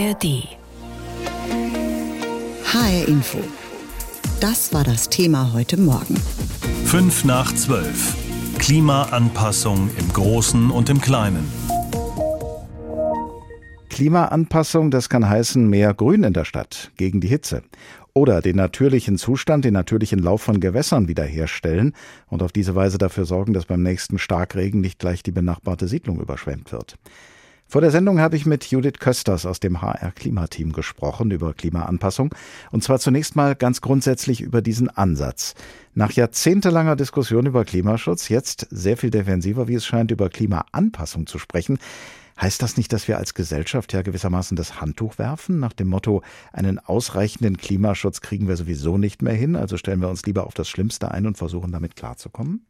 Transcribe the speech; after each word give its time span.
ARD. 0.00 0.48
HR 2.64 3.08
Info. 3.08 3.38
Das 4.40 4.72
war 4.72 4.82
das 4.82 5.10
Thema 5.10 5.52
heute 5.52 5.78
Morgen. 5.78 6.14
Fünf 6.86 7.24
nach 7.26 7.54
zwölf. 7.54 8.16
Klimaanpassung 8.58 9.90
im 9.98 10.12
Großen 10.12 10.70
und 10.70 10.88
im 10.88 11.02
Kleinen. 11.02 11.46
Klimaanpassung, 13.90 14.90
das 14.90 15.10
kann 15.10 15.28
heißen 15.28 15.68
mehr 15.68 15.92
Grün 15.92 16.22
in 16.22 16.32
der 16.32 16.46
Stadt 16.46 16.92
gegen 16.96 17.20
die 17.20 17.28
Hitze. 17.28 17.62
Oder 18.14 18.40
den 18.40 18.56
natürlichen 18.56 19.18
Zustand, 19.18 19.66
den 19.66 19.74
natürlichen 19.74 20.20
Lauf 20.20 20.40
von 20.40 20.60
Gewässern 20.60 21.08
wiederherstellen 21.08 21.92
und 22.28 22.42
auf 22.42 22.52
diese 22.52 22.74
Weise 22.74 22.96
dafür 22.96 23.26
sorgen, 23.26 23.52
dass 23.52 23.66
beim 23.66 23.82
nächsten 23.82 24.18
Starkregen 24.18 24.80
nicht 24.80 24.98
gleich 24.98 25.22
die 25.22 25.32
benachbarte 25.32 25.88
Siedlung 25.88 26.20
überschwemmt 26.20 26.72
wird. 26.72 26.96
Vor 27.70 27.80
der 27.80 27.92
Sendung 27.92 28.18
habe 28.18 28.34
ich 28.34 28.46
mit 28.46 28.64
Judith 28.64 28.98
Kösters 28.98 29.46
aus 29.46 29.60
dem 29.60 29.80
HR 29.80 30.10
Klimateam 30.10 30.72
gesprochen 30.72 31.30
über 31.30 31.54
Klimaanpassung. 31.54 32.34
Und 32.72 32.82
zwar 32.82 32.98
zunächst 32.98 33.36
mal 33.36 33.54
ganz 33.54 33.80
grundsätzlich 33.80 34.40
über 34.40 34.60
diesen 34.60 34.88
Ansatz. 34.90 35.54
Nach 35.94 36.10
jahrzehntelanger 36.10 36.96
Diskussion 36.96 37.46
über 37.46 37.64
Klimaschutz, 37.64 38.28
jetzt 38.28 38.66
sehr 38.70 38.96
viel 38.96 39.10
defensiver, 39.10 39.68
wie 39.68 39.74
es 39.74 39.86
scheint, 39.86 40.10
über 40.10 40.30
Klimaanpassung 40.30 41.28
zu 41.28 41.38
sprechen. 41.38 41.78
Heißt 42.40 42.60
das 42.60 42.76
nicht, 42.76 42.92
dass 42.92 43.06
wir 43.06 43.18
als 43.18 43.34
Gesellschaft 43.34 43.92
ja 43.92 44.02
gewissermaßen 44.02 44.56
das 44.56 44.80
Handtuch 44.80 45.18
werfen, 45.18 45.60
nach 45.60 45.72
dem 45.72 45.86
Motto, 45.86 46.22
einen 46.52 46.80
ausreichenden 46.80 47.56
Klimaschutz 47.56 48.20
kriegen 48.20 48.48
wir 48.48 48.56
sowieso 48.56 48.98
nicht 48.98 49.22
mehr 49.22 49.34
hin, 49.34 49.54
also 49.54 49.76
stellen 49.76 50.00
wir 50.00 50.08
uns 50.08 50.26
lieber 50.26 50.44
auf 50.44 50.54
das 50.54 50.68
Schlimmste 50.68 51.12
ein 51.12 51.24
und 51.24 51.38
versuchen 51.38 51.70
damit 51.70 51.94
klarzukommen? 51.94 52.66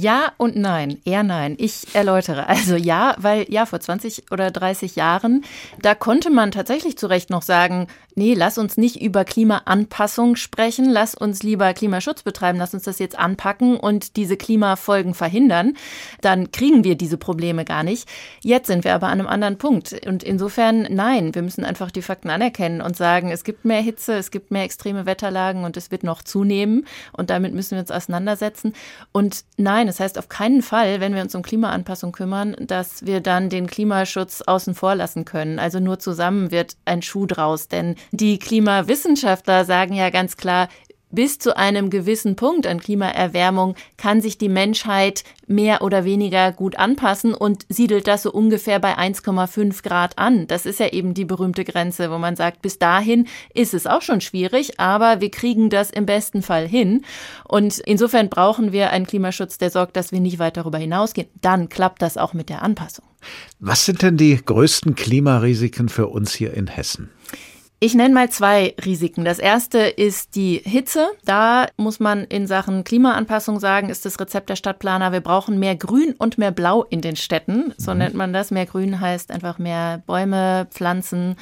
Ja 0.00 0.32
und 0.38 0.56
nein, 0.56 0.98
eher 1.04 1.22
nein. 1.22 1.56
Ich 1.58 1.94
erläutere. 1.94 2.48
Also 2.48 2.74
ja, 2.74 3.14
weil 3.18 3.44
ja, 3.50 3.66
vor 3.66 3.80
20 3.80 4.32
oder 4.32 4.50
30 4.50 4.96
Jahren, 4.96 5.44
da 5.82 5.94
konnte 5.94 6.30
man 6.30 6.52
tatsächlich 6.52 6.96
zu 6.96 7.06
Recht 7.06 7.28
noch 7.28 7.42
sagen, 7.42 7.86
nee, 8.14 8.34
lass 8.34 8.58
uns 8.58 8.76
nicht 8.76 9.00
über 9.00 9.24
Klimaanpassung 9.24 10.36
sprechen, 10.36 10.88
lass 10.88 11.14
uns 11.14 11.42
lieber 11.42 11.72
Klimaschutz 11.74 12.22
betreiben, 12.22 12.58
lass 12.58 12.74
uns 12.74 12.84
das 12.84 12.98
jetzt 12.98 13.18
anpacken 13.18 13.76
und 13.76 14.16
diese 14.16 14.36
Klimafolgen 14.36 15.14
verhindern. 15.14 15.74
Dann 16.22 16.50
kriegen 16.50 16.82
wir 16.82 16.96
diese 16.96 17.18
Probleme 17.18 17.64
gar 17.64 17.82
nicht. 17.82 18.08
Jetzt 18.42 18.68
sind 18.68 18.84
wir 18.84 18.94
aber 18.94 19.08
an 19.08 19.20
einem 19.20 19.28
anderen 19.28 19.58
Punkt. 19.58 19.94
Und 20.06 20.22
insofern, 20.22 20.86
nein, 20.90 21.34
wir 21.34 21.42
müssen 21.42 21.64
einfach 21.64 21.90
die 21.90 22.02
Fakten 22.02 22.30
anerkennen 22.30 22.80
und 22.80 22.96
sagen, 22.96 23.30
es 23.30 23.44
gibt 23.44 23.66
mehr 23.66 23.82
Hitze, 23.82 24.14
es 24.14 24.30
gibt 24.30 24.50
mehr 24.50 24.64
extreme 24.64 25.04
Wetterlagen 25.04 25.64
und 25.64 25.76
es 25.76 25.90
wird 25.90 26.04
noch 26.04 26.22
zunehmen. 26.22 26.86
Und 27.12 27.28
damit 27.28 27.52
müssen 27.52 27.72
wir 27.72 27.80
uns 27.80 27.90
auseinandersetzen. 27.90 28.72
Und 29.12 29.44
nein, 29.58 29.88
das 29.90 29.98
heißt 29.98 30.18
auf 30.18 30.28
keinen 30.28 30.62
Fall, 30.62 31.00
wenn 31.00 31.16
wir 31.16 31.22
uns 31.22 31.34
um 31.34 31.42
Klimaanpassung 31.42 32.12
kümmern, 32.12 32.54
dass 32.60 33.06
wir 33.06 33.20
dann 33.20 33.48
den 33.48 33.66
Klimaschutz 33.66 34.40
außen 34.40 34.76
vor 34.76 34.94
lassen 34.94 35.24
können. 35.24 35.58
Also 35.58 35.80
nur 35.80 35.98
zusammen 35.98 36.52
wird 36.52 36.76
ein 36.84 37.02
Schuh 37.02 37.26
draus. 37.26 37.66
Denn 37.66 37.96
die 38.12 38.38
Klimawissenschaftler 38.38 39.64
sagen 39.64 39.94
ja 39.94 40.10
ganz 40.10 40.36
klar, 40.36 40.68
bis 41.10 41.38
zu 41.38 41.56
einem 41.56 41.90
gewissen 41.90 42.36
Punkt 42.36 42.66
an 42.66 42.80
Klimaerwärmung 42.80 43.74
kann 43.96 44.20
sich 44.20 44.38
die 44.38 44.48
Menschheit 44.48 45.24
mehr 45.46 45.82
oder 45.82 46.04
weniger 46.04 46.52
gut 46.52 46.76
anpassen 46.76 47.34
und 47.34 47.66
siedelt 47.68 48.06
das 48.06 48.22
so 48.22 48.32
ungefähr 48.32 48.78
bei 48.78 48.96
1,5 48.96 49.82
Grad 49.82 50.18
an. 50.18 50.46
Das 50.46 50.66
ist 50.66 50.80
ja 50.80 50.88
eben 50.88 51.14
die 51.14 51.24
berühmte 51.24 51.64
Grenze, 51.64 52.10
wo 52.10 52.18
man 52.18 52.36
sagt, 52.36 52.62
bis 52.62 52.78
dahin 52.78 53.26
ist 53.52 53.74
es 53.74 53.86
auch 53.86 54.02
schon 54.02 54.20
schwierig, 54.20 54.78
aber 54.78 55.20
wir 55.20 55.30
kriegen 55.30 55.70
das 55.70 55.90
im 55.90 56.06
besten 56.06 56.42
Fall 56.42 56.66
hin. 56.68 57.04
Und 57.46 57.78
insofern 57.78 58.28
brauchen 58.28 58.72
wir 58.72 58.90
einen 58.90 59.06
Klimaschutz, 59.06 59.58
der 59.58 59.70
sorgt, 59.70 59.96
dass 59.96 60.12
wir 60.12 60.20
nicht 60.20 60.38
weit 60.38 60.56
darüber 60.56 60.78
hinausgehen. 60.78 61.28
Dann 61.40 61.68
klappt 61.68 62.02
das 62.02 62.16
auch 62.16 62.32
mit 62.32 62.48
der 62.48 62.62
Anpassung. 62.62 63.04
Was 63.58 63.84
sind 63.84 64.02
denn 64.02 64.16
die 64.16 64.40
größten 64.42 64.94
Klimarisiken 64.94 65.88
für 65.88 66.06
uns 66.06 66.32
hier 66.32 66.54
in 66.54 66.68
Hessen? 66.68 67.10
Ich 67.82 67.94
nenne 67.94 68.12
mal 68.12 68.28
zwei 68.28 68.74
Risiken. 68.84 69.24
Das 69.24 69.38
erste 69.38 69.78
ist 69.78 70.34
die 70.34 70.60
Hitze. 70.62 71.08
Da 71.24 71.66
muss 71.78 71.98
man 71.98 72.24
in 72.24 72.46
Sachen 72.46 72.84
Klimaanpassung 72.84 73.58
sagen, 73.58 73.88
ist 73.88 74.04
das 74.04 74.20
Rezept 74.20 74.50
der 74.50 74.56
Stadtplaner, 74.56 75.12
wir 75.12 75.22
brauchen 75.22 75.58
mehr 75.58 75.76
Grün 75.76 76.12
und 76.18 76.36
mehr 76.36 76.50
Blau 76.50 76.82
in 76.82 77.00
den 77.00 77.16
Städten. 77.16 77.72
So 77.78 77.92
mhm. 77.92 77.98
nennt 77.98 78.14
man 78.14 78.34
das. 78.34 78.50
Mehr 78.50 78.66
Grün 78.66 79.00
heißt 79.00 79.30
einfach 79.30 79.58
mehr 79.58 80.02
Bäume, 80.06 80.66
Pflanzen, 80.70 81.36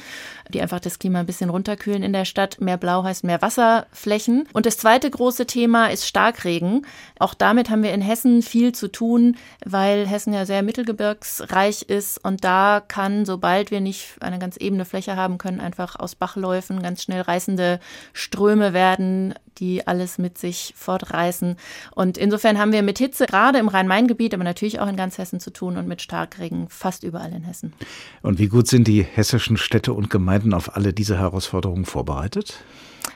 die 0.47 0.61
einfach 0.61 0.79
das 0.79 0.97
Klima 0.97 1.19
ein 1.19 1.25
bisschen 1.25 1.49
runterkühlen 1.49 2.03
in 2.03 2.13
der 2.13 2.23
Stadt. 2.23 2.61
Mehr 2.61 2.77
Blau 2.77 3.03
heißt 3.03 3.25
mehr 3.25 3.41
Wasserflächen. 3.41 4.47
Und 4.53 4.65
das 4.65 4.77
zweite 4.77 5.11
große 5.11 5.45
Thema 5.45 5.87
ist 5.87 6.07
Starkregen. 6.07 6.85
Auch 7.19 7.33
damit 7.33 7.69
haben 7.69 7.83
wir 7.83 7.93
in 7.93 8.01
Hessen 8.01 8.43
viel 8.43 8.71
zu 8.71 8.87
tun, 8.87 9.35
weil 9.65 10.07
Hessen 10.07 10.31
ja 10.31 10.45
sehr 10.45 10.63
mittelgebirgsreich 10.63 11.81
ist. 11.81 12.23
Und 12.23 12.45
da 12.45 12.81
kann, 12.87 13.25
sobald 13.25 13.71
wir 13.71 13.81
nicht 13.81 14.15
eine 14.21 14.39
ganz 14.39 14.55
ebene 14.55 14.85
Fläche 14.85 15.17
haben 15.17 15.37
können, 15.37 15.59
einfach 15.59 15.99
aus 15.99 16.15
Bach 16.15 16.28
Bachläufen 16.29 16.81
ganz 16.81 17.03
schnell 17.03 17.21
reißende 17.21 17.79
Ströme 18.13 18.73
werden, 18.73 19.33
die 19.57 19.87
alles 19.87 20.17
mit 20.17 20.37
sich 20.37 20.73
fortreißen. 20.77 21.55
Und 21.95 22.17
insofern 22.17 22.59
haben 22.59 22.71
wir 22.71 22.83
mit 22.83 22.99
Hitze 22.99 23.25
gerade 23.25 23.57
im 23.57 23.67
Rhein-Main-Gebiet, 23.67 24.33
aber 24.33 24.43
natürlich 24.43 24.79
auch 24.79 24.87
in 24.87 24.95
ganz 24.95 25.17
Hessen 25.17 25.39
zu 25.39 25.51
tun 25.51 25.77
und 25.77 25.87
mit 25.87 26.01
Starkregen 26.01 26.69
fast 26.69 27.03
überall 27.03 27.33
in 27.33 27.43
Hessen. 27.43 27.73
Und 28.21 28.39
wie 28.39 28.47
gut 28.47 28.67
sind 28.67 28.87
die 28.87 29.03
hessischen 29.03 29.57
Städte 29.57 29.93
und 29.93 30.09
Gemeinden 30.09 30.53
auf 30.53 30.75
alle 30.75 30.93
diese 30.93 31.17
Herausforderungen 31.17 31.85
vorbereitet? 31.85 32.59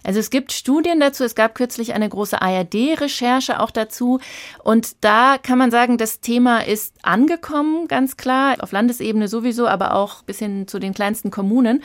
Also 0.04 0.20
es 0.20 0.30
gibt 0.30 0.52
Studien 0.52 1.00
dazu, 1.00 1.24
es 1.24 1.36
gab 1.36 1.56
kürzlich 1.56 1.94
eine 1.94 2.10
große 2.10 2.42
ARD-Recherche 2.42 3.60
auch 3.60 3.72
dazu 3.72 4.20
und 4.64 4.96
da 5.02 5.38
kann 5.42 5.58
man 5.58 5.72
sagen, 5.72 5.98
das 5.98 6.20
Thema 6.20 6.66
ist 6.66 6.96
angekommen, 7.02 7.88
ganz 7.88 8.18
klar, 8.18 8.56
auf 8.60 8.72
Landesebene 8.72 9.28
sowieso, 9.28 9.68
aber 9.68 9.96
auch 9.96 10.24
bis 10.24 10.40
hin 10.40 10.68
zu 10.68 10.80
den 10.80 10.94
kleinsten 10.94 11.32
Kommunen. 11.32 11.84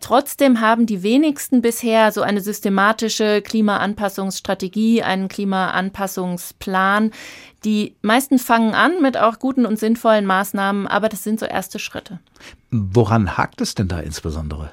Trotzdem 0.00 0.60
haben 0.60 0.86
die 0.86 1.02
wenigsten 1.02 1.62
bisher 1.62 2.12
so 2.12 2.22
eine 2.22 2.40
systematische 2.40 3.42
Klimaanpassungsstrategie, 3.42 5.02
einen 5.02 5.28
Klimaanpassungsplan. 5.28 7.10
Die 7.64 7.94
meisten 8.02 8.38
fangen 8.38 8.74
an 8.74 9.02
mit 9.02 9.18
auch 9.18 9.38
guten 9.38 9.66
und 9.66 9.78
sinnvollen 9.78 10.24
Maßnahmen, 10.24 10.86
aber 10.86 11.08
das 11.08 11.24
sind 11.24 11.40
so 11.40 11.46
erste 11.46 11.78
Schritte. 11.78 12.20
Woran 12.70 13.36
hakt 13.36 13.60
es 13.60 13.74
denn 13.74 13.88
da 13.88 14.00
insbesondere? 14.00 14.70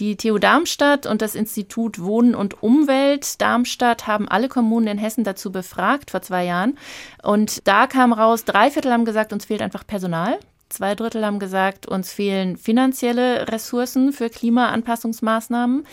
Die 0.00 0.16
TU 0.16 0.38
Darmstadt 0.38 1.06
und 1.06 1.22
das 1.22 1.34
Institut 1.34 2.00
Wohnen 2.00 2.34
und 2.34 2.62
Umwelt 2.62 3.40
Darmstadt 3.40 4.06
haben 4.06 4.28
alle 4.28 4.48
Kommunen 4.48 4.88
in 4.88 4.98
Hessen 4.98 5.22
dazu 5.22 5.52
befragt 5.52 6.10
vor 6.10 6.20
zwei 6.22 6.44
Jahren. 6.44 6.76
Und 7.22 7.66
da 7.68 7.86
kam 7.86 8.12
raus, 8.12 8.44
drei 8.44 8.70
Viertel 8.70 8.92
haben 8.92 9.04
gesagt, 9.04 9.32
uns 9.32 9.44
fehlt 9.44 9.62
einfach 9.62 9.86
Personal. 9.86 10.38
Zwei 10.68 10.96
Drittel 10.96 11.24
haben 11.24 11.38
gesagt, 11.38 11.86
uns 11.86 12.12
fehlen 12.12 12.56
finanzielle 12.56 13.46
Ressourcen 13.48 14.12
für 14.12 14.30
Klimaanpassungsmaßnahmen. 14.30 15.86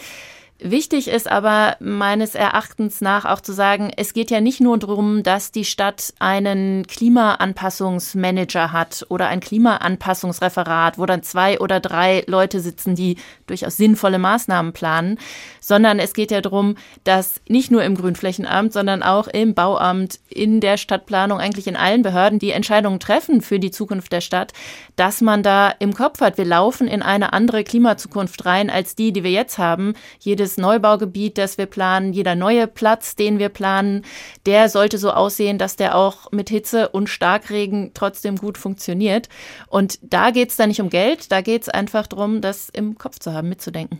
Wichtig 0.63 1.07
ist 1.07 1.27
aber 1.27 1.75
meines 1.79 2.35
Erachtens 2.35 3.01
nach 3.01 3.25
auch 3.25 3.41
zu 3.41 3.51
sagen, 3.51 3.91
es 3.97 4.13
geht 4.13 4.29
ja 4.29 4.41
nicht 4.41 4.61
nur 4.61 4.77
darum, 4.77 5.23
dass 5.23 5.51
die 5.51 5.66
Stadt 5.66 6.13
einen 6.19 6.85
Klimaanpassungsmanager 6.85 8.72
hat 8.72 9.03
oder 9.09 9.27
ein 9.27 9.39
Klimaanpassungsreferat, 9.39 10.99
wo 10.99 11.07
dann 11.07 11.23
zwei 11.23 11.59
oder 11.59 11.79
drei 11.79 12.23
Leute 12.27 12.59
sitzen, 12.59 12.94
die 12.94 13.17
durchaus 13.47 13.75
sinnvolle 13.75 14.19
Maßnahmen 14.19 14.72
planen, 14.72 15.17
sondern 15.61 15.97
es 15.97 16.13
geht 16.13 16.29
ja 16.29 16.41
darum, 16.41 16.75
dass 17.05 17.41
nicht 17.47 17.72
nur 17.72 17.83
im 17.83 17.95
Grünflächenamt, 17.95 18.72
sondern 18.72 19.01
auch 19.01 19.28
im 19.28 19.55
Bauamt, 19.55 20.19
in 20.29 20.61
der 20.61 20.78
Stadtplanung, 20.78 21.39
eigentlich 21.39 21.66
in 21.66 21.75
allen 21.75 22.03
Behörden, 22.03 22.38
die 22.38 22.51
Entscheidungen 22.51 22.99
treffen 22.99 23.41
für 23.41 23.59
die 23.59 23.72
Zukunft 23.72 24.11
der 24.11 24.22
Stadt, 24.22 24.53
dass 24.95 25.22
man 25.22 25.41
da 25.41 25.73
im 25.79 25.95
Kopf 25.95 26.22
hat, 26.22 26.38
wir 26.38 26.45
laufen 26.45 26.88
in 26.88 27.01
eine 27.01 27.33
andere 27.33 27.63
Klimazukunft 27.63 28.45
rein 28.45 28.69
als 28.69 28.95
die, 28.95 29.11
die 29.11 29.23
wir 29.23 29.31
jetzt 29.31 29.57
haben. 29.57 29.95
Jedes 30.19 30.50
jedes 30.51 30.57
Neubaugebiet, 30.57 31.38
das 31.38 31.57
wir 31.57 31.66
planen, 31.66 32.13
jeder 32.13 32.35
neue 32.35 32.67
Platz, 32.67 33.16
den 33.16 33.39
wir 33.39 33.50
planen, 33.50 34.03
der 34.45 34.69
sollte 34.69 34.97
so 34.97 35.12
aussehen, 35.12 35.57
dass 35.57 35.75
der 35.75 35.95
auch 35.95 36.31
mit 36.31 36.50
Hitze 36.50 36.89
und 36.89 37.07
Starkregen 37.07 37.91
trotzdem 37.94 38.38
gut 38.38 38.57
funktioniert. 38.57 39.29
Und 39.67 40.00
da 40.01 40.31
geht 40.31 40.50
es 40.50 40.57
dann 40.57 40.70
nicht 40.70 40.81
um 40.81 40.90
Geld, 40.90 41.31
da 41.31 41.41
geht 41.41 41.64
es 41.64 41.70
einfach 41.70 42.08
darum, 42.08 42.41
das 42.41 42.70
im 42.70 42.97
Kopf 42.97 43.20
zu 43.20 43.34
haben, 43.34 43.49
mitzudenken. 43.49 43.99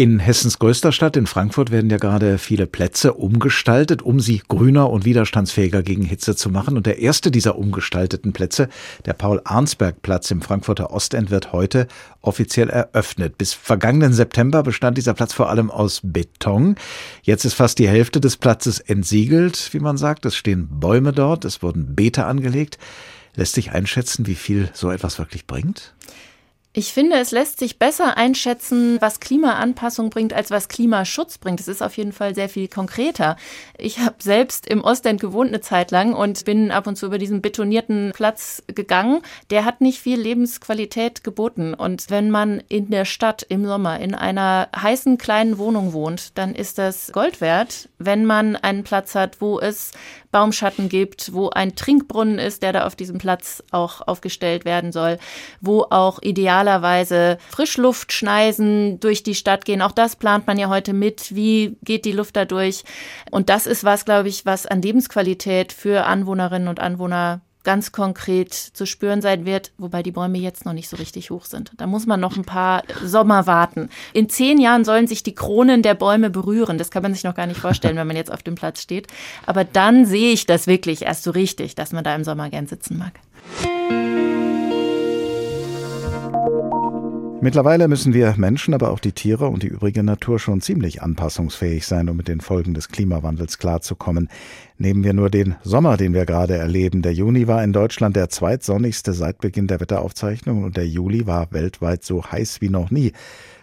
In 0.00 0.20
Hessens 0.20 0.60
größter 0.60 0.92
Stadt, 0.92 1.16
in 1.16 1.26
Frankfurt, 1.26 1.72
werden 1.72 1.90
ja 1.90 1.96
gerade 1.96 2.38
viele 2.38 2.68
Plätze 2.68 3.14
umgestaltet, 3.14 4.00
um 4.00 4.20
sie 4.20 4.40
grüner 4.46 4.90
und 4.90 5.04
widerstandsfähiger 5.04 5.82
gegen 5.82 6.04
Hitze 6.04 6.36
zu 6.36 6.50
machen. 6.50 6.76
Und 6.76 6.86
der 6.86 7.00
erste 7.00 7.32
dieser 7.32 7.58
umgestalteten 7.58 8.32
Plätze, 8.32 8.68
der 9.06 9.14
Paul-Arnsberg-Platz 9.14 10.30
im 10.30 10.40
Frankfurter 10.40 10.92
Ostend, 10.92 11.32
wird 11.32 11.52
heute 11.52 11.88
offiziell 12.20 12.70
eröffnet. 12.70 13.38
Bis 13.38 13.54
vergangenen 13.54 14.12
September 14.12 14.62
bestand 14.62 14.96
dieser 14.96 15.14
Platz 15.14 15.32
vor 15.32 15.50
allem 15.50 15.68
aus 15.68 16.00
Beton. 16.04 16.76
Jetzt 17.24 17.44
ist 17.44 17.54
fast 17.54 17.80
die 17.80 17.88
Hälfte 17.88 18.20
des 18.20 18.36
Platzes 18.36 18.78
entsiegelt, 18.78 19.70
wie 19.72 19.80
man 19.80 19.96
sagt. 19.96 20.24
Es 20.26 20.36
stehen 20.36 20.68
Bäume 20.70 21.10
dort, 21.10 21.44
es 21.44 21.60
wurden 21.60 21.96
Beete 21.96 22.24
angelegt. 22.24 22.78
Lässt 23.34 23.54
sich 23.54 23.72
einschätzen, 23.72 24.28
wie 24.28 24.36
viel 24.36 24.70
so 24.74 24.92
etwas 24.92 25.18
wirklich 25.18 25.48
bringt? 25.48 25.96
Ich 26.78 26.92
finde, 26.92 27.16
es 27.16 27.32
lässt 27.32 27.58
sich 27.58 27.80
besser 27.80 28.16
einschätzen, 28.16 28.98
was 29.00 29.18
Klimaanpassung 29.18 30.10
bringt, 30.10 30.32
als 30.32 30.52
was 30.52 30.68
Klimaschutz 30.68 31.38
bringt. 31.38 31.58
Es 31.58 31.66
ist 31.66 31.82
auf 31.82 31.96
jeden 31.96 32.12
Fall 32.12 32.36
sehr 32.36 32.48
viel 32.48 32.68
konkreter. 32.68 33.36
Ich 33.76 33.98
habe 33.98 34.14
selbst 34.20 34.68
im 34.68 34.84
Ostend 34.84 35.20
gewohnt 35.20 35.48
eine 35.48 35.60
Zeit 35.60 35.90
lang 35.90 36.14
und 36.14 36.44
bin 36.44 36.70
ab 36.70 36.86
und 36.86 36.94
zu 36.94 37.06
über 37.06 37.18
diesen 37.18 37.42
betonierten 37.42 38.12
Platz 38.14 38.62
gegangen. 38.68 39.22
Der 39.50 39.64
hat 39.64 39.80
nicht 39.80 39.98
viel 39.98 40.20
Lebensqualität 40.20 41.24
geboten. 41.24 41.74
Und 41.74 42.10
wenn 42.10 42.30
man 42.30 42.62
in 42.68 42.90
der 42.90 43.06
Stadt 43.06 43.44
im 43.48 43.66
Sommer 43.66 43.98
in 43.98 44.14
einer 44.14 44.68
heißen 44.76 45.18
kleinen 45.18 45.58
Wohnung 45.58 45.92
wohnt, 45.92 46.38
dann 46.38 46.54
ist 46.54 46.78
das 46.78 47.10
Gold 47.10 47.40
wert, 47.40 47.88
wenn 47.98 48.24
man 48.24 48.54
einen 48.54 48.84
Platz 48.84 49.16
hat, 49.16 49.40
wo 49.40 49.58
es 49.58 49.90
Baumschatten 50.30 50.88
gibt, 50.88 51.32
wo 51.32 51.48
ein 51.50 51.74
Trinkbrunnen 51.74 52.38
ist, 52.38 52.62
der 52.62 52.72
da 52.72 52.86
auf 52.86 52.96
diesem 52.96 53.18
Platz 53.18 53.62
auch 53.70 54.06
aufgestellt 54.06 54.64
werden 54.64 54.92
soll, 54.92 55.18
wo 55.60 55.86
auch 55.88 56.20
idealerweise 56.20 57.38
Frischluftschneisen 57.48 59.00
durch 59.00 59.22
die 59.22 59.34
Stadt 59.34 59.64
gehen. 59.64 59.82
Auch 59.82 59.92
das 59.92 60.16
plant 60.16 60.46
man 60.46 60.58
ja 60.58 60.68
heute 60.68 60.92
mit. 60.92 61.34
Wie 61.34 61.76
geht 61.82 62.04
die 62.04 62.12
Luft 62.12 62.36
da 62.36 62.44
durch? 62.44 62.84
Und 63.30 63.48
das 63.48 63.66
ist 63.66 63.84
was, 63.84 64.04
glaube 64.04 64.28
ich, 64.28 64.44
was 64.44 64.66
an 64.66 64.82
Lebensqualität 64.82 65.72
für 65.72 66.04
Anwohnerinnen 66.04 66.68
und 66.68 66.80
Anwohner 66.80 67.40
ganz 67.64 67.92
konkret 67.92 68.54
zu 68.54 68.86
spüren 68.86 69.20
sein 69.20 69.44
wird, 69.44 69.72
wobei 69.78 70.02
die 70.02 70.12
Bäume 70.12 70.38
jetzt 70.38 70.64
noch 70.64 70.72
nicht 70.72 70.88
so 70.88 70.96
richtig 70.96 71.30
hoch 71.30 71.44
sind. 71.44 71.72
Da 71.76 71.86
muss 71.86 72.06
man 72.06 72.20
noch 72.20 72.36
ein 72.36 72.44
paar 72.44 72.82
Sommer 73.04 73.46
warten. 73.46 73.90
In 74.12 74.28
zehn 74.28 74.58
Jahren 74.58 74.84
sollen 74.84 75.06
sich 75.06 75.22
die 75.22 75.34
Kronen 75.34 75.82
der 75.82 75.94
Bäume 75.94 76.30
berühren. 76.30 76.78
Das 76.78 76.90
kann 76.90 77.02
man 77.02 77.14
sich 77.14 77.24
noch 77.24 77.34
gar 77.34 77.46
nicht 77.46 77.60
vorstellen, 77.60 77.96
wenn 77.96 78.06
man 78.06 78.16
jetzt 78.16 78.32
auf 78.32 78.42
dem 78.42 78.54
Platz 78.54 78.80
steht. 78.80 79.08
Aber 79.46 79.64
dann 79.64 80.06
sehe 80.06 80.32
ich 80.32 80.46
das 80.46 80.66
wirklich 80.66 81.02
erst 81.02 81.24
so 81.24 81.30
richtig, 81.30 81.74
dass 81.74 81.92
man 81.92 82.04
da 82.04 82.14
im 82.14 82.24
Sommer 82.24 82.48
gern 82.50 82.66
sitzen 82.66 82.98
mag. 82.98 83.12
Mittlerweile 87.40 87.86
müssen 87.86 88.14
wir 88.14 88.34
Menschen, 88.36 88.74
aber 88.74 88.90
auch 88.90 88.98
die 88.98 89.12
Tiere 89.12 89.46
und 89.46 89.62
die 89.62 89.68
übrige 89.68 90.02
Natur 90.02 90.40
schon 90.40 90.60
ziemlich 90.60 91.02
anpassungsfähig 91.02 91.86
sein, 91.86 92.08
um 92.08 92.16
mit 92.16 92.26
den 92.26 92.40
Folgen 92.40 92.74
des 92.74 92.88
Klimawandels 92.88 93.58
klarzukommen. 93.58 94.28
Nehmen 94.76 95.04
wir 95.04 95.12
nur 95.12 95.30
den 95.30 95.54
Sommer, 95.62 95.96
den 95.96 96.14
wir 96.14 96.26
gerade 96.26 96.56
erleben. 96.56 97.00
Der 97.00 97.14
Juni 97.14 97.46
war 97.46 97.62
in 97.62 97.72
Deutschland 97.72 98.16
der 98.16 98.28
zweitsonnigste 98.28 99.12
seit 99.12 99.38
Beginn 99.38 99.68
der 99.68 99.78
Wetteraufzeichnungen 99.78 100.64
und 100.64 100.76
der 100.76 100.88
Juli 100.88 101.28
war 101.28 101.52
weltweit 101.52 102.04
so 102.04 102.24
heiß 102.24 102.60
wie 102.60 102.70
noch 102.70 102.90
nie. 102.90 103.12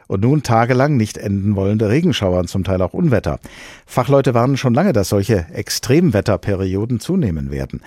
Und 0.07 0.21
nun 0.21 0.41
tagelang 0.41 0.95
nicht 0.95 1.17
enden 1.17 1.57
wollende 1.57 1.89
Regenschauer 1.89 2.39
und 2.39 2.47
zum 2.47 2.63
Teil 2.63 2.81
auch 2.81 2.93
Unwetter. 2.93 3.39
Fachleute 3.85 4.33
warnen 4.33 4.55
schon 4.55 4.73
lange, 4.73 4.93
dass 4.93 5.09
solche 5.09 5.47
Extremwetterperioden 5.53 7.01
zunehmen 7.01 7.51
werden. 7.51 7.81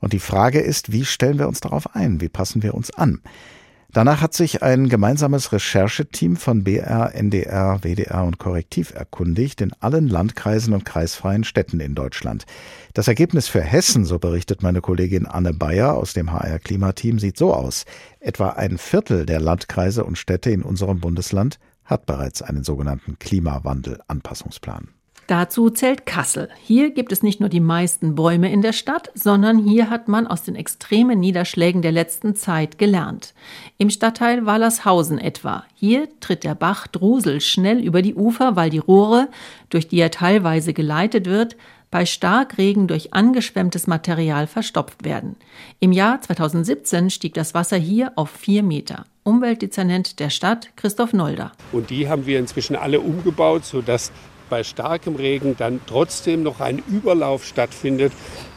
Und 0.00 0.12
die 0.12 0.18
Frage 0.18 0.60
ist, 0.60 0.92
wie 0.92 1.06
stellen 1.06 1.38
wir 1.38 1.48
uns 1.48 1.60
darauf 1.60 1.94
ein? 1.96 2.20
Wie 2.20 2.28
passen 2.28 2.62
wir 2.62 2.74
uns 2.74 2.92
an? 2.92 3.20
Danach 3.92 4.20
hat 4.20 4.34
sich 4.34 4.62
ein 4.62 4.88
gemeinsames 4.88 5.52
Rechercheteam 5.52 6.36
von 6.36 6.62
BR, 6.62 7.12
NDR, 7.12 7.80
WDR 7.82 8.22
und 8.22 8.38
Korrektiv 8.38 8.94
erkundigt 8.94 9.60
in 9.60 9.72
allen 9.80 10.06
Landkreisen 10.06 10.74
und 10.74 10.84
kreisfreien 10.84 11.42
Städten 11.42 11.80
in 11.80 11.96
Deutschland. 11.96 12.46
Das 12.94 13.08
Ergebnis 13.08 13.48
für 13.48 13.62
Hessen, 13.62 14.04
so 14.04 14.20
berichtet 14.20 14.62
meine 14.62 14.80
Kollegin 14.80 15.26
Anne 15.26 15.52
Bayer 15.52 15.94
aus 15.96 16.12
dem 16.12 16.30
HR 16.30 16.60
Klimateam, 16.60 17.18
sieht 17.18 17.36
so 17.36 17.52
aus. 17.52 17.84
Etwa 18.20 18.50
ein 18.50 18.78
Viertel 18.78 19.26
der 19.26 19.40
Landkreise 19.40 20.04
und 20.04 20.18
Städte 20.18 20.50
in 20.50 20.62
unserem 20.62 21.00
Bundesland 21.00 21.58
hat 21.84 22.06
bereits 22.06 22.42
einen 22.42 22.62
sogenannten 22.62 23.18
Klimawandel-Anpassungsplan. 23.18 24.99
Dazu 25.30 25.70
zählt 25.70 26.06
Kassel. 26.06 26.48
Hier 26.60 26.90
gibt 26.90 27.12
es 27.12 27.22
nicht 27.22 27.38
nur 27.38 27.48
die 27.48 27.60
meisten 27.60 28.16
Bäume 28.16 28.50
in 28.50 28.62
der 28.62 28.72
Stadt, 28.72 29.12
sondern 29.14 29.58
hier 29.58 29.88
hat 29.88 30.08
man 30.08 30.26
aus 30.26 30.42
den 30.42 30.56
extremen 30.56 31.20
Niederschlägen 31.20 31.82
der 31.82 31.92
letzten 31.92 32.34
Zeit 32.34 32.78
gelernt. 32.78 33.32
Im 33.78 33.90
Stadtteil 33.90 34.44
Wallershausen 34.44 35.18
etwa. 35.18 35.62
Hier 35.76 36.08
tritt 36.18 36.42
der 36.42 36.56
Bach 36.56 36.88
Drusel 36.88 37.40
schnell 37.40 37.78
über 37.78 38.02
die 38.02 38.16
Ufer, 38.16 38.56
weil 38.56 38.70
die 38.70 38.78
Rohre, 38.78 39.28
durch 39.68 39.86
die 39.86 40.00
er 40.00 40.10
teilweise 40.10 40.72
geleitet 40.72 41.26
wird, 41.26 41.56
bei 41.92 42.06
Starkregen 42.06 42.88
durch 42.88 43.14
angeschwemmtes 43.14 43.86
Material 43.86 44.48
verstopft 44.48 45.04
werden. 45.04 45.36
Im 45.78 45.92
Jahr 45.92 46.20
2017 46.20 47.08
stieg 47.08 47.34
das 47.34 47.54
Wasser 47.54 47.76
hier 47.76 48.10
auf 48.16 48.30
vier 48.30 48.64
Meter. 48.64 49.06
Umweltdezernent 49.22 50.18
der 50.18 50.30
Stadt 50.30 50.70
Christoph 50.74 51.12
Nolder. 51.12 51.52
Und 51.70 51.90
die 51.90 52.08
haben 52.08 52.26
wir 52.26 52.40
inzwischen 52.40 52.74
alle 52.74 52.98
umgebaut, 52.98 53.64
sodass 53.64 54.10
bei 54.50 54.62
starkem 54.62 55.16
Regen 55.16 55.56
dann 55.56 55.80
trotzdem 55.86 56.42
noch 56.42 56.60
ein 56.60 56.82
Überlauf 56.88 57.46
stattfindet 57.46 58.12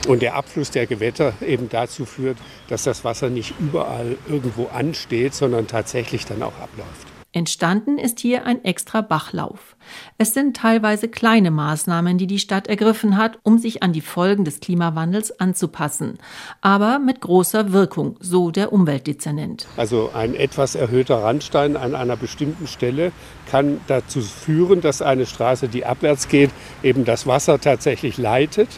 und 0.08 0.22
der 0.22 0.36
Abfluss 0.36 0.72
der 0.72 0.88
Gewässer 0.88 1.34
eben 1.40 1.70
dazu 1.70 2.06
führt, 2.06 2.38
dass 2.68 2.84
das 2.84 3.06
Wasser 3.06 3.30
nicht 3.30 3.54
überall 3.60 4.18
irgendwo 4.28 4.68
ansteht, 4.68 5.34
sondern 5.34 5.68
tatsächlich 5.68 6.26
dann 6.26 6.44
auch 6.44 6.60
abläuft. 6.60 7.13
Entstanden 7.36 7.98
ist 7.98 8.20
hier 8.20 8.46
ein 8.46 8.64
extra 8.64 9.02
Bachlauf. 9.02 9.76
Es 10.20 10.36
sind 10.36 10.56
teilweise 10.56 11.08
kleine 11.08 11.50
Maßnahmen, 11.50 12.20
die 12.20 12.28
die 12.28 12.38
Stadt 12.38 12.68
ergriffen 12.68 13.18
hat, 13.18 13.40
um 13.42 13.58
sich 13.58 13.82
an 13.82 13.92
die 13.92 14.02
Folgen 14.02 14.46
des 14.46 14.60
Klimawandels 14.60 15.40
anzupassen, 15.40 16.20
aber 16.62 17.00
mit 17.00 17.22
großer 17.22 17.74
Wirkung, 17.74 18.18
so 18.20 18.52
der 18.52 18.72
Umweltdezernent. 18.72 19.66
Also 19.78 20.12
ein 20.14 20.36
etwas 20.36 20.76
erhöhter 20.76 21.24
Randstein 21.24 21.76
an 21.76 21.96
einer 21.96 22.18
bestimmten 22.18 22.68
Stelle 22.68 23.12
kann 23.50 23.82
dazu 23.88 24.22
führen, 24.22 24.82
dass 24.82 25.02
eine 25.02 25.26
Straße, 25.26 25.68
die 25.68 25.88
abwärts 25.88 26.28
geht, 26.28 26.52
eben 26.84 27.04
das 27.04 27.26
Wasser 27.26 27.60
tatsächlich 27.60 28.20
leitet 28.20 28.70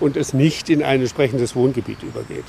und 0.00 0.18
es 0.18 0.34
nicht 0.34 0.68
in 0.68 0.82
ein 0.82 1.00
entsprechendes 1.00 1.56
Wohngebiet 1.56 2.02
übergeht. 2.02 2.44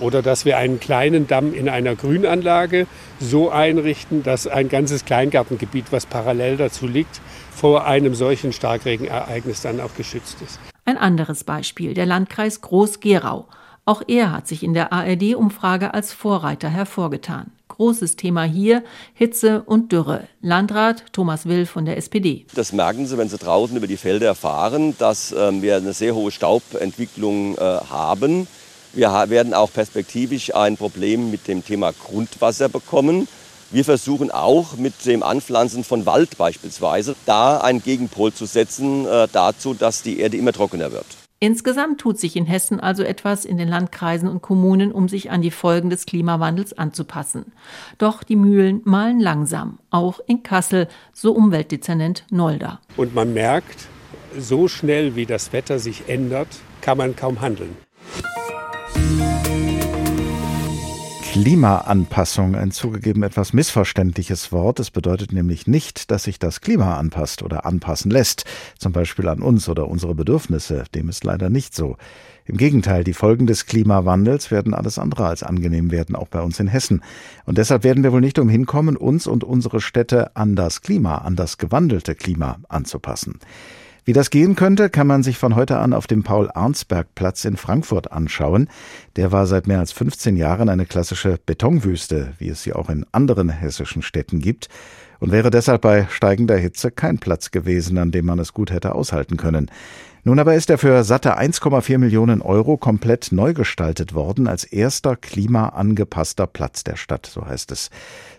Oder 0.00 0.22
dass 0.22 0.44
wir 0.44 0.56
einen 0.56 0.80
kleinen 0.80 1.26
Damm 1.26 1.54
in 1.54 1.68
einer 1.68 1.94
Grünanlage 1.94 2.86
so 3.20 3.50
einrichten, 3.50 4.22
dass 4.22 4.46
ein 4.46 4.68
ganzes 4.68 5.04
Kleingartengebiet, 5.04 5.86
was 5.90 6.06
parallel 6.06 6.56
dazu 6.56 6.86
liegt, 6.86 7.20
vor 7.54 7.86
einem 7.86 8.14
solchen 8.14 8.52
Starkregenereignis 8.52 9.60
dann 9.62 9.80
auch 9.80 9.94
geschützt 9.96 10.38
ist. 10.42 10.58
Ein 10.84 10.98
anderes 10.98 11.44
Beispiel, 11.44 11.94
der 11.94 12.06
Landkreis 12.06 12.60
Groß-Gerau. 12.60 13.46
Auch 13.84 14.02
er 14.06 14.30
hat 14.30 14.46
sich 14.46 14.62
in 14.62 14.74
der 14.74 14.92
ARD-Umfrage 14.92 15.92
als 15.92 16.12
Vorreiter 16.12 16.68
hervorgetan. 16.68 17.50
Großes 17.66 18.16
Thema 18.16 18.44
hier 18.44 18.84
Hitze 19.14 19.62
und 19.62 19.92
Dürre. 19.92 20.28
Landrat 20.40 21.04
Thomas 21.12 21.46
Will 21.46 21.66
von 21.66 21.84
der 21.84 21.96
SPD. 21.96 22.46
Das 22.54 22.72
merken 22.72 23.06
Sie, 23.06 23.18
wenn 23.18 23.28
Sie 23.28 23.38
draußen 23.38 23.76
über 23.76 23.86
die 23.86 23.96
Felder 23.96 24.34
fahren, 24.34 24.94
dass 24.98 25.32
ähm, 25.32 25.62
wir 25.62 25.76
eine 25.76 25.94
sehr 25.94 26.14
hohe 26.14 26.30
Staubentwicklung 26.30 27.56
äh, 27.56 27.60
haben. 27.60 28.46
Wir 28.94 29.10
werden 29.28 29.54
auch 29.54 29.72
perspektivisch 29.72 30.54
ein 30.54 30.76
Problem 30.76 31.30
mit 31.30 31.48
dem 31.48 31.64
Thema 31.64 31.92
Grundwasser 31.92 32.68
bekommen. 32.68 33.26
Wir 33.70 33.86
versuchen 33.86 34.30
auch 34.30 34.76
mit 34.76 35.06
dem 35.06 35.22
Anpflanzen 35.22 35.82
von 35.82 36.04
Wald 36.04 36.36
beispielsweise 36.36 37.16
da 37.24 37.58
einen 37.58 37.82
Gegenpol 37.82 38.34
zu 38.34 38.44
setzen 38.44 39.06
äh, 39.06 39.28
dazu, 39.32 39.72
dass 39.72 40.02
die 40.02 40.20
Erde 40.20 40.36
immer 40.36 40.52
trockener 40.52 40.92
wird. 40.92 41.06
Insgesamt 41.40 42.00
tut 42.02 42.20
sich 42.20 42.36
in 42.36 42.44
Hessen 42.44 42.80
also 42.80 43.02
etwas 43.02 43.46
in 43.46 43.56
den 43.56 43.66
Landkreisen 43.66 44.28
und 44.28 44.42
Kommunen, 44.42 44.92
um 44.92 45.08
sich 45.08 45.30
an 45.30 45.40
die 45.40 45.50
Folgen 45.50 45.88
des 45.88 46.04
Klimawandels 46.04 46.76
anzupassen. 46.76 47.46
Doch 47.96 48.22
die 48.22 48.36
Mühlen 48.36 48.82
malen 48.84 49.20
langsam, 49.20 49.78
auch 49.90 50.20
in 50.26 50.42
Kassel, 50.42 50.86
so 51.14 51.32
Umweltdezernent 51.32 52.26
Nolda. 52.30 52.78
Und 52.98 53.14
man 53.14 53.32
merkt, 53.32 53.88
so 54.38 54.68
schnell 54.68 55.16
wie 55.16 55.26
das 55.26 55.52
Wetter 55.52 55.78
sich 55.78 56.08
ändert, 56.08 56.48
kann 56.82 56.98
man 56.98 57.16
kaum 57.16 57.40
handeln. 57.40 57.74
Klimaanpassung, 61.32 62.56
ein 62.56 62.72
zugegeben 62.72 63.22
etwas 63.22 63.54
missverständliches 63.54 64.52
Wort. 64.52 64.78
Es 64.80 64.90
bedeutet 64.90 65.32
nämlich 65.32 65.66
nicht, 65.66 66.10
dass 66.10 66.24
sich 66.24 66.38
das 66.38 66.60
Klima 66.60 66.98
anpasst 66.98 67.42
oder 67.42 67.64
anpassen 67.64 68.10
lässt, 68.10 68.44
zum 68.76 68.92
Beispiel 68.92 69.26
an 69.28 69.40
uns 69.40 69.66
oder 69.66 69.88
unsere 69.88 70.14
Bedürfnisse. 70.14 70.84
Dem 70.94 71.08
ist 71.08 71.24
leider 71.24 71.48
nicht 71.48 71.74
so. 71.74 71.96
Im 72.44 72.58
Gegenteil, 72.58 73.02
die 73.02 73.14
Folgen 73.14 73.46
des 73.46 73.64
Klimawandels 73.64 74.50
werden 74.50 74.74
alles 74.74 74.98
andere 74.98 75.26
als 75.26 75.42
angenehm 75.42 75.90
werden, 75.90 76.16
auch 76.16 76.28
bei 76.28 76.42
uns 76.42 76.60
in 76.60 76.68
Hessen. 76.68 77.00
Und 77.46 77.56
deshalb 77.56 77.82
werden 77.82 78.04
wir 78.04 78.12
wohl 78.12 78.20
nicht 78.20 78.38
umhin 78.38 78.66
kommen, 78.66 78.98
uns 78.98 79.26
und 79.26 79.42
unsere 79.42 79.80
Städte 79.80 80.36
an 80.36 80.54
das 80.54 80.82
Klima, 80.82 81.16
an 81.16 81.34
das 81.34 81.56
gewandelte 81.56 82.14
Klima 82.14 82.58
anzupassen. 82.68 83.38
Wie 84.04 84.12
das 84.12 84.30
gehen 84.30 84.56
könnte, 84.56 84.90
kann 84.90 85.06
man 85.06 85.22
sich 85.22 85.38
von 85.38 85.54
heute 85.54 85.78
an 85.78 85.92
auf 85.92 86.08
dem 86.08 86.24
Paul-Arnsberg-Platz 86.24 87.44
in 87.44 87.56
Frankfurt 87.56 88.10
anschauen. 88.10 88.68
Der 89.14 89.30
war 89.30 89.46
seit 89.46 89.68
mehr 89.68 89.78
als 89.78 89.92
15 89.92 90.36
Jahren 90.36 90.68
eine 90.68 90.86
klassische 90.86 91.38
Betonwüste, 91.46 92.32
wie 92.38 92.48
es 92.48 92.64
sie 92.64 92.72
auch 92.72 92.90
in 92.90 93.06
anderen 93.12 93.48
hessischen 93.48 94.02
Städten 94.02 94.40
gibt, 94.40 94.68
und 95.22 95.30
wäre 95.30 95.50
deshalb 95.50 95.82
bei 95.82 96.08
steigender 96.10 96.56
Hitze 96.56 96.90
kein 96.90 97.18
Platz 97.18 97.52
gewesen, 97.52 97.96
an 97.96 98.10
dem 98.10 98.26
man 98.26 98.40
es 98.40 98.52
gut 98.52 98.72
hätte 98.72 98.92
aushalten 98.92 99.36
können. 99.36 99.70
Nun 100.24 100.40
aber 100.40 100.56
ist 100.56 100.68
er 100.68 100.78
für 100.78 101.04
satte 101.04 101.38
1,4 101.38 101.98
Millionen 101.98 102.42
Euro 102.42 102.76
komplett 102.76 103.30
neu 103.30 103.54
gestaltet 103.54 104.14
worden 104.14 104.48
als 104.48 104.64
erster 104.64 105.14
klimaangepasster 105.14 106.48
Platz 106.48 106.82
der 106.82 106.96
Stadt, 106.96 107.26
so 107.26 107.46
heißt 107.46 107.70
es. 107.70 107.90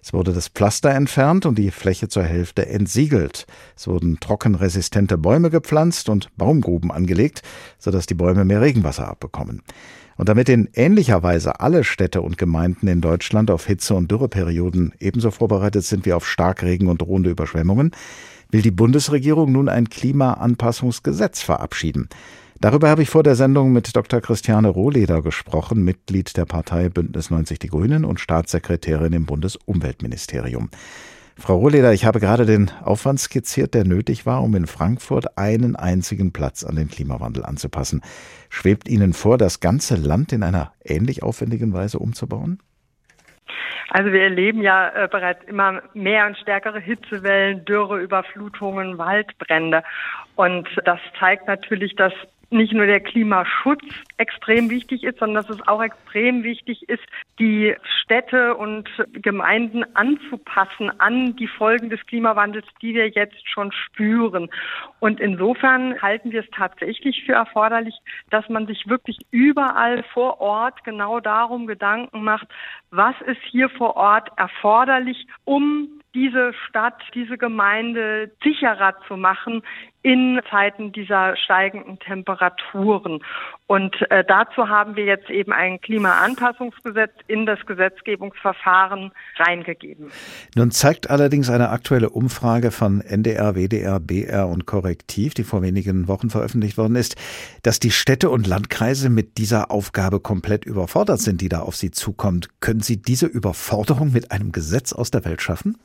Es 0.02 0.12
wurde 0.12 0.34
das 0.34 0.50
Pflaster 0.50 0.90
entfernt 0.90 1.46
und 1.46 1.58
die 1.58 1.72
Fläche 1.72 2.10
zur 2.10 2.24
Hälfte 2.24 2.68
entsiegelt. 2.68 3.48
Es 3.78 3.88
wurden 3.88 4.20
trockenresistente 4.20 5.18
Bäume 5.18 5.52
gepflanzt 5.52 6.10
und 6.10 6.36
Baumgruben 6.36 6.92
angelegt, 6.92 7.44
sodass 7.80 8.08
die 8.08 8.14
Bäume 8.14 8.44
mehr 8.44 8.60
Regenwasser 8.60 9.08
abbekommen. 9.08 9.62
Und 10.18 10.30
damit 10.30 10.50
in 10.50 10.70
ähnlicher 10.74 11.24
Weise 11.24 11.60
alle 11.60 11.84
Städte 11.84 12.22
und 12.22 12.38
Gemeinden 12.38 12.88
in 12.88 13.02
Deutschland 13.02 13.50
auf 13.50 13.66
Hitze- 13.66 13.96
und 13.96 14.12
Dürreperioden 14.12 14.94
ebenso 15.00 15.32
vorbereitet 15.32 15.84
sind 15.84 16.06
wie 16.06 16.14
auf 16.14 16.28
Starkregen 16.28 16.88
und 16.88 17.02
drohende 17.02 17.30
Überschwemmungen, 17.30 17.92
will 18.52 18.62
die 18.62 18.72
Bundesregierung 18.72 19.52
nun 19.52 19.70
ein 19.70 19.90
Klimaanpassungsgesetz 19.90 21.42
verabschieden. 21.42 22.10
Darüber 22.60 22.88
habe 22.88 23.02
ich 23.02 23.10
vor 23.10 23.24
der 23.24 23.36
Sendung 23.36 23.74
mit 23.74 23.94
Dr. 23.96 24.22
Christiane 24.22 24.70
Rohleder 24.70 25.22
gesprochen, 25.22 25.84
Mitglied 25.84 26.38
der 26.38 26.46
Partei 26.46 26.88
Bündnis 26.88 27.30
90 27.30 27.60
Die 27.60 27.68
Grünen 27.68 28.06
und 28.06 28.22
Staatssekretärin 28.22 29.12
im 29.12 29.26
Bundesumweltministerium. 29.26 30.70
Frau 31.38 31.58
Rohleder, 31.58 31.94
ich 31.94 32.06
habe 32.06 32.20
gerade 32.20 32.46
den 32.46 32.70
Aufwand 32.84 33.20
skizziert, 33.20 33.74
der 33.74 33.86
nötig 33.86 34.26
war, 34.26 34.44
um 34.44 34.56
in 34.56 34.68
Frankfurt 34.68 35.38
einen 35.38 35.76
einzigen 35.76 36.32
Platz 36.32 36.64
an 36.64 36.76
den 36.76 36.90
Klimawandel 36.90 37.44
anzupassen. 37.44 38.02
Schwebt 38.50 38.88
Ihnen 38.88 39.14
vor, 39.14 39.38
das 39.38 39.60
ganze 39.60 39.96
Land 39.96 40.32
in 40.32 40.44
einer 40.44 40.74
ähnlich 40.84 41.24
aufwendigen 41.24 41.74
Weise 41.74 41.98
umzubauen? 41.98 42.60
Also 43.90 44.12
wir 44.12 44.24
erleben 44.24 44.62
ja 44.62 44.90
äh, 44.90 45.08
bereits 45.08 45.44
immer 45.46 45.82
mehr 45.94 46.28
und 46.28 46.38
stärkere 46.38 46.80
Hitzewellen, 46.80 47.66
Dürre, 47.66 48.00
Überflutungen, 48.00 48.98
Waldbrände. 48.98 49.84
Und 50.36 50.68
das 50.86 51.00
zeigt 51.20 51.48
natürlich, 51.48 51.96
dass 51.96 52.14
nicht 52.50 52.74
nur 52.74 52.86
der 52.86 53.00
Klimaschutz 53.00 53.84
extrem 54.18 54.70
wichtig 54.70 55.04
ist, 55.04 55.20
sondern 55.20 55.44
dass 55.44 55.56
es 55.56 55.68
auch 55.68 55.82
extrem 55.82 56.44
wichtig 56.44 56.88
ist, 56.88 57.04
die 57.40 57.76
Städte 58.02 58.56
und 58.56 58.88
Gemeinden 59.14 59.84
anzupassen 59.96 60.92
an 61.00 61.36
die 61.36 61.48
Folgen 61.48 61.90
des 61.90 62.06
Klimawandels, 62.06 62.66
die 62.82 62.94
wir 62.94 63.10
jetzt 63.10 63.50
schon 63.50 63.72
spüren. 63.72 64.50
Und 65.00 65.20
insofern 65.20 66.02
halten 66.02 66.32
wir 66.32 66.42
es 66.42 66.50
tatsächlich 66.52 67.24
für 67.26 67.34
erforderlich, 67.34 67.96
dass 68.30 68.48
man 68.50 68.68
sich 68.68 68.88
wirklich 68.88 69.18
überall 69.32 70.04
vor 70.14 70.40
Ort 70.40 70.84
genau 70.84 71.20
darum 71.20 71.66
Gedanken 71.66 72.24
macht, 72.24 72.48
was 72.92 73.16
ist 73.26 73.42
hier 73.50 73.70
vor 73.70 73.96
Ort 73.96 74.30
erforderlich, 74.38 75.26
um 75.46 76.03
diese 76.14 76.54
Stadt, 76.68 77.02
diese 77.14 77.38
Gemeinde 77.38 78.32
sicherer 78.44 78.96
zu 79.08 79.18
machen 79.18 79.64
in 80.04 80.42
Zeiten 80.52 80.92
dieser 80.92 81.36
steigenden 81.38 81.98
Temperaturen. 81.98 83.24
Und 83.68 83.96
äh, 84.12 84.24
dazu 84.28 84.68
haben 84.68 84.98
wir 84.98 85.06
jetzt 85.06 85.30
eben 85.30 85.54
ein 85.54 85.80
Klimaanpassungsgesetz 85.80 87.14
in 87.28 87.46
das 87.46 87.66
Gesetzgebungsverfahren 87.66 89.12
reingegeben. 89.38 90.12
Nun 90.56 90.72
zeigt 90.72 91.10
allerdings 91.10 91.50
eine 91.50 91.70
aktuelle 91.70 92.10
Umfrage 92.10 92.72
von 92.72 93.00
NDR, 93.00 93.56
WDR, 93.56 94.02
BR 94.02 94.50
und 94.50 94.66
Korrektiv, 94.66 95.34
die 95.34 95.46
vor 95.46 95.62
wenigen 95.62 96.10
Wochen 96.10 96.30
veröffentlicht 96.30 96.78
worden 96.78 96.98
ist, 96.98 97.16
dass 97.64 97.80
die 97.80 97.92
Städte 97.92 98.30
und 98.30 98.46
Landkreise 98.46 99.10
mit 99.10 99.38
dieser 99.38 99.72
Aufgabe 99.72 100.20
komplett 100.20 100.66
überfordert 100.66 101.22
sind, 101.22 101.40
die 101.40 101.50
da 101.50 101.62
auf 101.62 101.78
sie 101.78 101.92
zukommt. 101.92 102.50
Können 102.60 102.82
Sie 102.82 103.02
diese 103.02 103.26
Überforderung 103.26 104.12
mit 104.12 104.32
einem 104.32 104.52
Gesetz 104.52 104.92
aus 104.92 105.12
der 105.12 105.24
Welt 105.24 105.42
schaffen? 105.42 105.78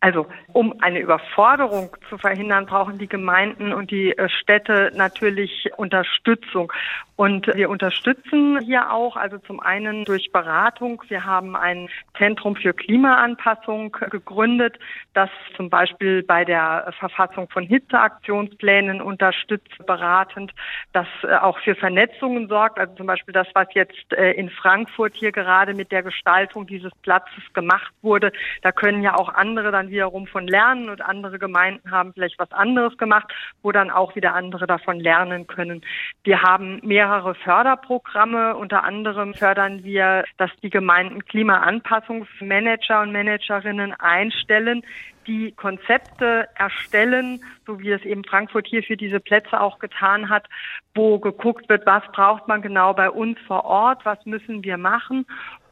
Also 0.00 0.26
um 0.52 0.74
eine 0.82 1.00
Überforderung 1.00 1.96
zu 2.10 2.18
verhindern, 2.18 2.66
brauchen 2.66 2.98
die 2.98 3.08
Gemeinden 3.08 3.72
und 3.72 3.90
die 3.90 4.16
äh, 4.16 4.28
Städte 4.28 4.92
natürlich 4.94 5.70
Unterstützung. 5.76 6.72
Und 7.16 7.46
wir 7.46 7.70
unterstützen 7.70 8.60
hier 8.60 8.92
auch, 8.92 9.16
also 9.16 9.38
zum 9.38 9.58
einen 9.58 10.04
durch 10.04 10.32
Beratung. 10.32 11.02
Wir 11.08 11.24
haben 11.24 11.56
ein 11.56 11.88
Zentrum 12.18 12.56
für 12.56 12.74
Klimaanpassung 12.74 13.92
gegründet, 14.10 14.78
das 15.14 15.30
zum 15.56 15.70
Beispiel 15.70 16.22
bei 16.22 16.44
der 16.44 16.92
Verfassung 16.98 17.48
von 17.48 17.64
Hitzeaktionsplänen 17.64 19.00
unterstützt, 19.00 19.86
beratend, 19.86 20.52
das 20.92 21.06
äh, 21.22 21.36
auch 21.36 21.58
für 21.60 21.74
Vernetzungen 21.74 22.48
sorgt. 22.48 22.78
Also 22.78 22.94
zum 22.96 23.06
Beispiel 23.06 23.32
das, 23.32 23.48
was 23.54 23.68
jetzt 23.72 24.12
äh, 24.12 24.32
in 24.32 24.50
Frankfurt 24.50 25.14
hier 25.14 25.32
gerade 25.32 25.72
mit 25.72 25.90
der 25.92 26.02
Gestaltung 26.02 26.66
dieses 26.66 26.92
Platzes 27.00 27.42
gemacht 27.54 27.94
wurde. 28.02 28.30
Da 28.60 28.72
können 28.72 29.02
ja 29.02 29.14
auch 29.14 29.30
andere 29.30 29.72
dann 29.86 29.90
wiederum 29.90 30.26
von 30.26 30.46
lernen 30.46 30.88
und 30.88 31.00
andere 31.00 31.38
Gemeinden 31.38 31.90
haben 31.90 32.12
vielleicht 32.12 32.38
was 32.38 32.50
anderes 32.52 32.96
gemacht, 32.98 33.32
wo 33.62 33.72
dann 33.72 33.90
auch 33.90 34.16
wieder 34.16 34.34
andere 34.34 34.66
davon 34.66 35.00
lernen 35.00 35.46
können. 35.46 35.82
Wir 36.24 36.42
haben 36.42 36.80
mehrere 36.82 37.34
Förderprogramme. 37.34 38.56
Unter 38.56 38.84
anderem 38.84 39.34
fördern 39.34 39.84
wir, 39.84 40.24
dass 40.38 40.50
die 40.62 40.70
Gemeinden 40.70 41.24
Klimaanpassungsmanager 41.24 43.02
und 43.02 43.12
Managerinnen 43.12 43.92
einstellen, 43.94 44.82
die 45.26 45.52
Konzepte 45.52 46.48
erstellen, 46.54 47.40
so 47.66 47.80
wie 47.80 47.90
es 47.90 48.02
eben 48.02 48.24
Frankfurt 48.24 48.66
hier 48.68 48.84
für 48.84 48.96
diese 48.96 49.18
Plätze 49.18 49.60
auch 49.60 49.80
getan 49.80 50.28
hat, 50.28 50.46
wo 50.94 51.18
geguckt 51.18 51.68
wird, 51.68 51.84
was 51.84 52.04
braucht 52.12 52.46
man 52.46 52.62
genau 52.62 52.94
bei 52.94 53.10
uns 53.10 53.36
vor 53.46 53.64
Ort, 53.64 54.04
was 54.04 54.24
müssen 54.24 54.62
wir 54.62 54.78
machen. 54.78 55.26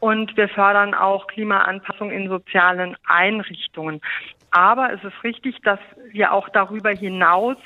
Und 0.04 0.36
wir 0.36 0.50
fördern 0.50 0.92
auch 0.92 1.28
Klimaanpassung 1.28 2.10
in 2.10 2.28
sozialen 2.28 2.94
Einrichtungen. 3.06 4.02
Aber 4.50 4.92
es 4.92 5.02
ist 5.02 5.24
richtig, 5.24 5.62
dass 5.62 5.78
wir 6.12 6.34
auch 6.34 6.50
darüber 6.50 6.90
hinaus 6.90 7.56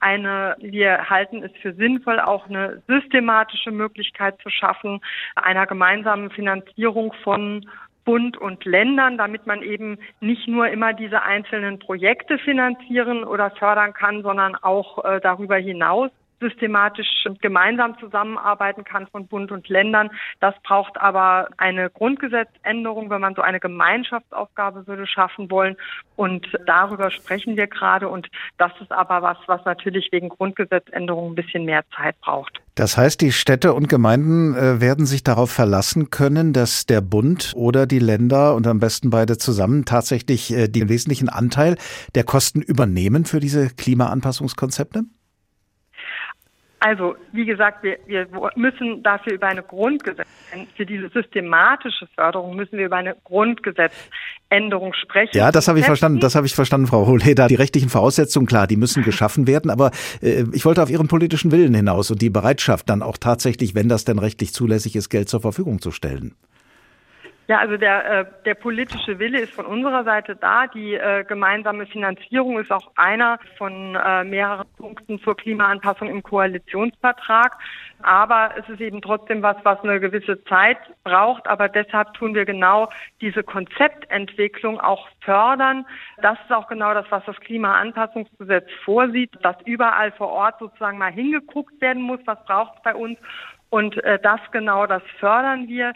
eine, 0.00 0.56
wir 0.58 1.08
halten 1.08 1.42
es 1.42 1.52
für 1.62 1.72
sinnvoll, 1.72 2.20
auch 2.20 2.50
eine 2.50 2.82
systematische 2.86 3.70
Möglichkeit 3.70 4.38
zu 4.42 4.50
schaffen, 4.50 5.00
einer 5.36 5.66
gemeinsamen 5.66 6.28
Finanzierung 6.28 7.14
von 7.24 7.66
Bund 8.04 8.36
und 8.36 8.66
Ländern, 8.66 9.16
damit 9.16 9.46
man 9.46 9.62
eben 9.62 9.96
nicht 10.20 10.48
nur 10.48 10.68
immer 10.68 10.92
diese 10.92 11.22
einzelnen 11.22 11.78
Projekte 11.78 12.36
finanzieren 12.36 13.24
oder 13.24 13.52
fördern 13.52 13.94
kann, 13.94 14.22
sondern 14.22 14.54
auch 14.54 15.02
äh, 15.02 15.18
darüber 15.22 15.56
hinaus 15.56 16.10
systematisch 16.40 17.26
gemeinsam 17.40 17.98
zusammenarbeiten 17.98 18.84
kann 18.84 19.06
von 19.06 19.26
Bund 19.26 19.50
und 19.52 19.68
Ländern. 19.68 20.10
Das 20.40 20.54
braucht 20.62 20.98
aber 21.00 21.48
eine 21.56 21.90
Grundgesetzänderung, 21.90 23.10
wenn 23.10 23.20
man 23.20 23.34
so 23.34 23.42
eine 23.42 23.60
Gemeinschaftsaufgabe 23.60 24.86
würde 24.86 25.06
schaffen 25.06 25.50
wollen. 25.50 25.76
Und 26.16 26.46
darüber 26.66 27.10
sprechen 27.10 27.56
wir 27.56 27.66
gerade. 27.66 28.08
Und 28.08 28.28
das 28.58 28.72
ist 28.80 28.92
aber 28.92 29.22
was, 29.22 29.38
was 29.46 29.64
natürlich 29.64 30.08
wegen 30.12 30.28
Grundgesetzänderung 30.28 31.32
ein 31.32 31.34
bisschen 31.34 31.64
mehr 31.64 31.84
Zeit 31.96 32.18
braucht. 32.20 32.60
Das 32.74 32.98
heißt, 32.98 33.22
die 33.22 33.32
Städte 33.32 33.72
und 33.72 33.88
Gemeinden 33.88 34.54
äh, 34.54 34.82
werden 34.82 35.06
sich 35.06 35.24
darauf 35.24 35.50
verlassen 35.50 36.10
können, 36.10 36.52
dass 36.52 36.84
der 36.84 37.00
Bund 37.00 37.52
oder 37.56 37.86
die 37.86 37.98
Länder 37.98 38.54
und 38.54 38.66
am 38.66 38.80
besten 38.80 39.08
beide 39.08 39.38
zusammen 39.38 39.86
tatsächlich 39.86 40.52
äh, 40.52 40.68
den 40.68 40.90
wesentlichen 40.90 41.30
Anteil 41.30 41.76
der 42.14 42.24
Kosten 42.24 42.60
übernehmen 42.60 43.24
für 43.24 43.40
diese 43.40 43.70
Klimaanpassungskonzepte? 43.70 45.04
Also, 46.78 47.16
wie 47.32 47.46
gesagt, 47.46 47.82
wir, 47.82 47.96
wir 48.06 48.26
müssen 48.54 49.02
dafür 49.02 49.32
über 49.32 49.46
eine 49.46 49.62
Grundgesetz, 49.62 50.26
für 50.76 50.84
diese 50.84 51.08
systematische 51.08 52.06
Förderung 52.14 52.54
müssen 52.54 52.76
wir 52.76 52.86
über 52.86 52.96
eine 52.96 53.16
Grundgesetzänderung 53.24 54.92
sprechen. 54.92 55.36
Ja, 55.36 55.50
das 55.50 55.68
habe 55.68 55.78
ich 55.78 55.86
verstanden, 55.86 56.20
das 56.20 56.34
habe 56.34 56.46
ich 56.46 56.54
verstanden, 56.54 56.86
Frau 56.86 57.06
Hohleder. 57.06 57.48
Die 57.48 57.54
rechtlichen 57.54 57.88
Voraussetzungen, 57.88 58.46
klar, 58.46 58.66
die 58.66 58.76
müssen 58.76 59.02
geschaffen 59.02 59.46
werden, 59.46 59.70
aber 59.70 59.90
äh, 60.20 60.44
ich 60.52 60.64
wollte 60.66 60.82
auf 60.82 60.90
Ihren 60.90 61.08
politischen 61.08 61.50
Willen 61.50 61.74
hinaus 61.74 62.10
und 62.10 62.20
die 62.20 62.30
Bereitschaft 62.30 62.90
dann 62.90 63.02
auch 63.02 63.16
tatsächlich, 63.16 63.74
wenn 63.74 63.88
das 63.88 64.04
denn 64.04 64.18
rechtlich 64.18 64.52
zulässig 64.52 64.96
ist, 64.96 65.08
Geld 65.08 65.30
zur 65.30 65.40
Verfügung 65.40 65.80
zu 65.80 65.90
stellen. 65.90 66.34
Ja, 67.48 67.58
also 67.60 67.76
der, 67.76 68.04
äh, 68.10 68.24
der 68.44 68.54
politische 68.54 69.20
Wille 69.20 69.38
ist 69.38 69.54
von 69.54 69.66
unserer 69.66 70.02
Seite 70.02 70.34
da. 70.34 70.66
Die 70.66 70.94
äh, 70.94 71.22
gemeinsame 71.22 71.86
Finanzierung 71.86 72.58
ist 72.58 72.72
auch 72.72 72.90
einer 72.96 73.38
von 73.56 73.94
äh, 73.94 74.24
mehreren 74.24 74.66
Punkten 74.76 75.20
zur 75.20 75.36
Klimaanpassung 75.36 76.08
im 76.08 76.24
Koalitionsvertrag. 76.24 77.56
Aber 78.02 78.50
es 78.58 78.68
ist 78.68 78.80
eben 78.80 79.00
trotzdem 79.00 79.42
was, 79.42 79.56
was 79.62 79.80
eine 79.84 80.00
gewisse 80.00 80.42
Zeit 80.44 80.78
braucht. 81.04 81.46
Aber 81.46 81.68
deshalb 81.68 82.14
tun 82.14 82.34
wir 82.34 82.46
genau 82.46 82.88
diese 83.20 83.44
Konzeptentwicklung 83.44 84.80
auch 84.80 85.06
fördern. 85.20 85.86
Das 86.20 86.38
ist 86.40 86.52
auch 86.52 86.66
genau 86.66 86.94
das, 86.94 87.06
was 87.10 87.24
das 87.26 87.36
Klimaanpassungsgesetz 87.36 88.68
vorsieht, 88.84 89.30
dass 89.42 89.56
überall 89.64 90.10
vor 90.10 90.30
Ort 90.30 90.58
sozusagen 90.58 90.98
mal 90.98 91.12
hingeguckt 91.12 91.80
werden 91.80 92.02
muss, 92.02 92.18
was 92.24 92.44
braucht 92.44 92.78
es 92.78 92.82
bei 92.82 92.94
uns. 92.96 93.18
Und 93.70 94.02
äh, 94.02 94.18
das 94.18 94.40
genau, 94.50 94.86
das 94.86 95.02
fördern 95.20 95.68
wir. 95.68 95.92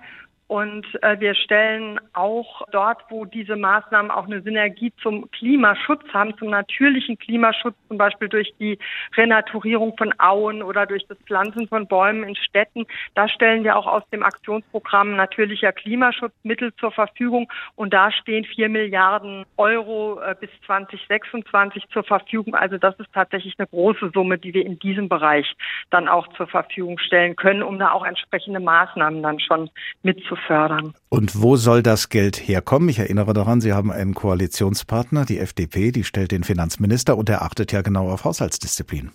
Und 0.51 0.85
äh, 1.05 1.21
wir 1.21 1.37
stellen 1.37 2.01
auch 2.13 2.67
dort, 2.73 3.05
wo 3.09 3.25
diese 3.25 3.55
Maßnahmen 3.55 4.11
auch 4.11 4.25
eine 4.25 4.43
Synergie 4.43 4.93
zum 5.01 5.31
Klimaschutz 5.31 6.03
haben, 6.13 6.37
zum 6.39 6.51
natürlichen 6.51 7.17
Klimaschutz, 7.17 7.77
zum 7.87 7.99
Beispiel 7.99 8.29
durch 8.29 8.53
die 8.59 8.77
Renaturierung 9.17 9.97
von 9.97 10.13
Auen 10.19 10.65
oder 10.65 10.87
durch 10.87 11.07
das 11.07 11.19
Pflanzen 11.19 11.69
von 11.69 11.87
Bäumen 11.87 12.25
in 12.25 12.35
Städten, 12.35 12.85
da 13.15 13.29
stellen 13.29 13.63
wir 13.63 13.77
auch 13.77 13.87
aus 13.87 14.03
dem 14.11 14.25
Aktionsprogramm 14.25 15.15
natürlicher 15.15 15.71
Klimaschutz 15.71 16.33
Mittel 16.43 16.75
zur 16.81 16.91
Verfügung. 16.91 17.49
Und 17.77 17.95
da 17.95 18.11
stehen 18.11 18.45
vier 18.45 18.69
Milliarden 18.69 19.45
Euro 19.57 20.21
äh, 20.21 20.35
bis 20.35 20.51
2026 20.67 21.85
zur 21.93 22.03
Verfügung. 22.03 22.57
Also 22.57 22.77
das 22.77 22.99
ist 22.99 23.13
tatsächlich 23.15 23.55
eine 23.57 23.69
große 23.69 24.11
Summe, 24.13 24.37
die 24.37 24.53
wir 24.53 24.67
in 24.67 24.81
diesem 24.81 25.09
Bereich 25.09 25.55
dann 25.91 26.09
auch 26.09 26.27
zur 26.37 26.49
Verfügung 26.49 26.99
stellen 26.99 27.37
können, 27.37 27.63
um 27.63 27.79
da 27.79 27.93
auch 27.93 28.05
entsprechende 28.05 28.59
Maßnahmen 28.59 29.23
dann 29.23 29.39
schon 29.39 29.71
mitzuführen 30.03 30.40
fördern. 30.47 30.95
Und 31.09 31.41
wo 31.41 31.57
soll 31.57 31.83
das 31.83 32.09
Geld 32.09 32.37
herkommen? 32.37 32.89
Ich 32.89 32.99
erinnere 32.99 33.33
daran, 33.33 33.61
Sie 33.61 33.73
haben 33.73 33.91
einen 33.93 34.15
Koalitionspartner, 34.15 35.25
die 35.25 35.39
FDP, 35.39 35.93
die 35.93 36.05
stellt 36.05 36.33
den 36.33 36.45
Finanzminister 36.45 37.17
und 37.17 37.29
er 37.29 37.43
achtet 37.43 37.73
ja 37.73 37.83
genau 37.83 38.11
auf 38.11 38.25
Haushaltsdisziplin. 38.25 39.11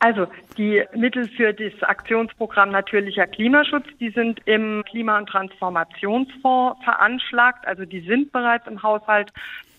Also 0.00 0.26
die 0.58 0.82
Mittel 0.94 1.28
für 1.28 1.54
das 1.54 1.82
Aktionsprogramm 1.82 2.70
Natürlicher 2.70 3.26
Klimaschutz, 3.26 3.86
die 4.00 4.10
sind 4.10 4.38
im 4.44 4.84
Klima- 4.84 5.16
und 5.16 5.28
Transformationsfonds 5.30 6.82
veranschlagt. 6.84 7.66
Also 7.66 7.86
die 7.86 8.00
sind 8.00 8.30
bereits 8.30 8.66
im 8.66 8.82
Haushalt 8.82 9.32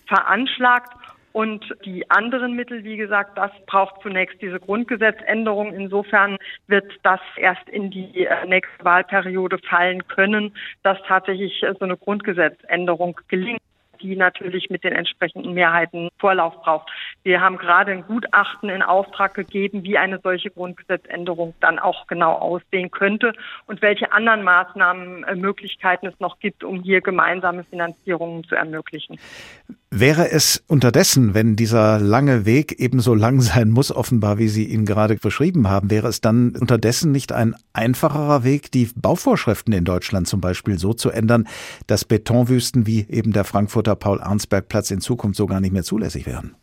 veranschlagt. 0.06 0.92
Und 1.36 1.66
die 1.84 2.10
anderen 2.10 2.54
Mittel, 2.54 2.82
wie 2.82 2.96
gesagt, 2.96 3.36
das 3.36 3.50
braucht 3.66 4.00
zunächst 4.00 4.40
diese 4.40 4.58
Grundgesetzänderung. 4.58 5.74
Insofern 5.74 6.38
wird 6.66 6.90
das 7.02 7.20
erst 7.36 7.68
in 7.68 7.90
die 7.90 8.24
äh, 8.24 8.46
nächste 8.46 8.82
Wahlperiode 8.82 9.58
fallen 9.58 10.08
können, 10.08 10.56
dass 10.82 10.96
tatsächlich 11.06 11.62
so 11.78 11.84
eine 11.84 11.98
Grundgesetzänderung 11.98 13.20
gelingt 13.28 13.60
die 14.00 14.16
natürlich 14.16 14.70
mit 14.70 14.84
den 14.84 14.92
entsprechenden 14.92 15.54
Mehrheiten 15.54 16.08
Vorlauf 16.18 16.60
braucht. 16.62 16.90
Wir 17.22 17.40
haben 17.40 17.58
gerade 17.58 17.92
ein 17.92 18.02
Gutachten 18.02 18.68
in 18.68 18.82
Auftrag 18.82 19.34
gegeben, 19.34 19.82
wie 19.82 19.98
eine 19.98 20.20
solche 20.22 20.50
Grundgesetzänderung 20.50 21.54
dann 21.60 21.78
auch 21.78 22.06
genau 22.06 22.32
aussehen 22.32 22.90
könnte 22.90 23.32
und 23.66 23.82
welche 23.82 24.12
anderen 24.12 24.42
Maßnahmen, 24.42 25.24
äh, 25.24 25.34
Möglichkeiten 25.34 26.06
es 26.06 26.18
noch 26.20 26.38
gibt, 26.38 26.64
um 26.64 26.82
hier 26.82 27.00
gemeinsame 27.00 27.64
Finanzierungen 27.64 28.44
zu 28.44 28.54
ermöglichen. 28.54 29.18
Wäre 29.90 30.30
es 30.30 30.64
unterdessen, 30.66 31.32
wenn 31.32 31.54
dieser 31.54 32.00
lange 32.00 32.44
Weg 32.44 32.80
ebenso 32.80 33.14
lang 33.14 33.40
sein 33.40 33.70
muss, 33.70 33.90
offenbar, 33.90 34.36
wie 34.36 34.48
Sie 34.48 34.64
ihn 34.64 34.84
gerade 34.84 35.14
beschrieben 35.14 35.70
haben, 35.70 35.90
wäre 35.90 36.08
es 36.08 36.20
dann 36.20 36.56
unterdessen 36.56 37.12
nicht 37.12 37.32
ein 37.32 37.54
einfacherer 37.72 38.42
Weg, 38.42 38.72
die 38.72 38.90
Bauvorschriften 38.94 39.72
in 39.72 39.84
Deutschland 39.84 40.26
zum 40.26 40.40
Beispiel 40.40 40.76
so 40.76 40.92
zu 40.92 41.10
ändern, 41.10 41.46
dass 41.86 42.04
Betonwüsten 42.04 42.86
wie 42.86 43.06
eben 43.08 43.32
der 43.32 43.44
Frankfurter 43.44 43.85
Paul-Arnsberg-Platz 43.94 44.90
in 44.90 45.00
Zukunft 45.00 45.36
so 45.36 45.46
gar 45.46 45.60
nicht 45.60 45.72
mehr 45.72 45.84
zulässig 45.84 46.26
wären? 46.26 46.56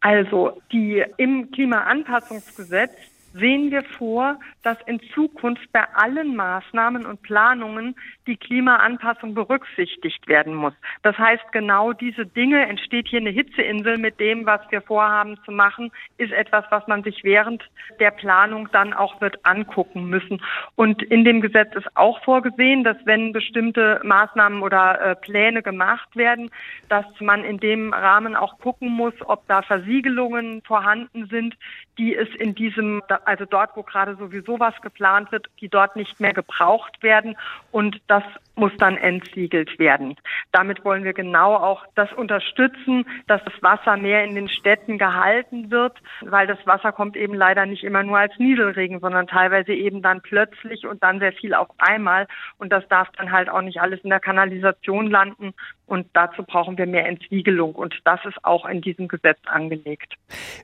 Also 0.00 0.60
die 0.72 1.02
im 1.16 1.50
Klimaanpassungsgesetz 1.50 2.92
sehen 3.34 3.70
wir 3.70 3.82
vor, 3.82 4.38
dass 4.62 4.78
in 4.86 5.00
Zukunft 5.12 5.70
bei 5.72 5.84
allen 5.94 6.36
Maßnahmen 6.36 7.04
und 7.04 7.22
Planungen 7.22 7.96
die 8.26 8.36
Klimaanpassung 8.36 9.34
berücksichtigt 9.34 10.26
werden 10.28 10.54
muss. 10.54 10.72
Das 11.02 11.18
heißt, 11.18 11.52
genau 11.52 11.92
diese 11.92 12.24
Dinge, 12.24 12.66
entsteht 12.66 13.08
hier 13.08 13.20
eine 13.20 13.30
Hitzeinsel 13.30 13.98
mit 13.98 14.20
dem, 14.20 14.46
was 14.46 14.60
wir 14.70 14.80
vorhaben 14.80 15.36
zu 15.44 15.50
machen, 15.50 15.90
ist 16.16 16.32
etwas, 16.32 16.64
was 16.70 16.86
man 16.86 17.02
sich 17.02 17.24
während 17.24 17.62
der 18.00 18.12
Planung 18.12 18.68
dann 18.72 18.92
auch 18.94 19.20
wird 19.20 19.44
angucken 19.44 20.08
müssen. 20.08 20.40
Und 20.76 21.02
in 21.02 21.24
dem 21.24 21.40
Gesetz 21.40 21.74
ist 21.74 21.88
auch 21.96 22.22
vorgesehen, 22.24 22.84
dass 22.84 22.96
wenn 23.04 23.32
bestimmte 23.32 24.00
Maßnahmen 24.04 24.62
oder 24.62 25.00
äh, 25.00 25.16
Pläne 25.16 25.62
gemacht 25.62 26.14
werden, 26.16 26.50
dass 26.88 27.04
man 27.20 27.44
in 27.44 27.58
dem 27.58 27.92
Rahmen 27.92 28.36
auch 28.36 28.58
gucken 28.58 28.88
muss, 28.88 29.14
ob 29.26 29.46
da 29.48 29.62
Versiegelungen 29.62 30.62
vorhanden 30.62 31.26
sind, 31.26 31.56
die 31.98 32.14
es 32.14 32.28
in 32.38 32.54
diesem, 32.54 33.02
also 33.26 33.44
dort, 33.44 33.70
wo 33.74 33.82
gerade 33.82 34.16
sowieso 34.16 34.60
was 34.60 34.74
geplant 34.82 35.32
wird, 35.32 35.48
die 35.60 35.68
dort 35.68 35.96
nicht 35.96 36.20
mehr 36.20 36.32
gebraucht 36.32 37.02
werden. 37.02 37.36
Und 37.70 38.00
das 38.06 38.22
muss 38.56 38.72
dann 38.78 38.96
entsiegelt 38.96 39.78
werden. 39.78 40.14
Damit 40.52 40.84
wollen 40.84 41.04
wir 41.04 41.12
genau 41.12 41.56
auch 41.56 41.84
das 41.94 42.12
unterstützen, 42.12 43.04
dass 43.26 43.42
das 43.44 43.54
Wasser 43.62 43.96
mehr 43.96 44.24
in 44.24 44.34
den 44.34 44.48
Städten 44.48 44.98
gehalten 44.98 45.70
wird, 45.70 45.98
weil 46.20 46.46
das 46.46 46.58
Wasser 46.66 46.92
kommt 46.92 47.16
eben 47.16 47.34
leider 47.34 47.66
nicht 47.66 47.82
immer 47.82 48.02
nur 48.02 48.18
als 48.18 48.38
Nieselregen, 48.38 49.00
sondern 49.00 49.26
teilweise 49.26 49.72
eben 49.72 50.02
dann 50.02 50.20
plötzlich 50.20 50.86
und 50.86 51.02
dann 51.02 51.18
sehr 51.18 51.32
viel 51.32 51.54
auf 51.54 51.68
einmal. 51.78 52.28
Und 52.58 52.72
das 52.72 52.86
darf 52.88 53.08
dann 53.16 53.32
halt 53.32 53.48
auch 53.48 53.62
nicht 53.62 53.80
alles 53.80 54.00
in 54.00 54.10
der 54.10 54.20
Kanalisation 54.20 55.10
landen. 55.10 55.54
Und 55.86 56.06
dazu 56.14 56.42
brauchen 56.42 56.78
wir 56.78 56.86
mehr 56.86 57.06
Entsiegelung. 57.06 57.74
Und 57.74 58.00
das 58.04 58.20
ist 58.24 58.42
auch 58.42 58.66
in 58.66 58.80
diesem 58.80 59.06
Gesetz 59.06 59.38
angelegt. 59.44 60.14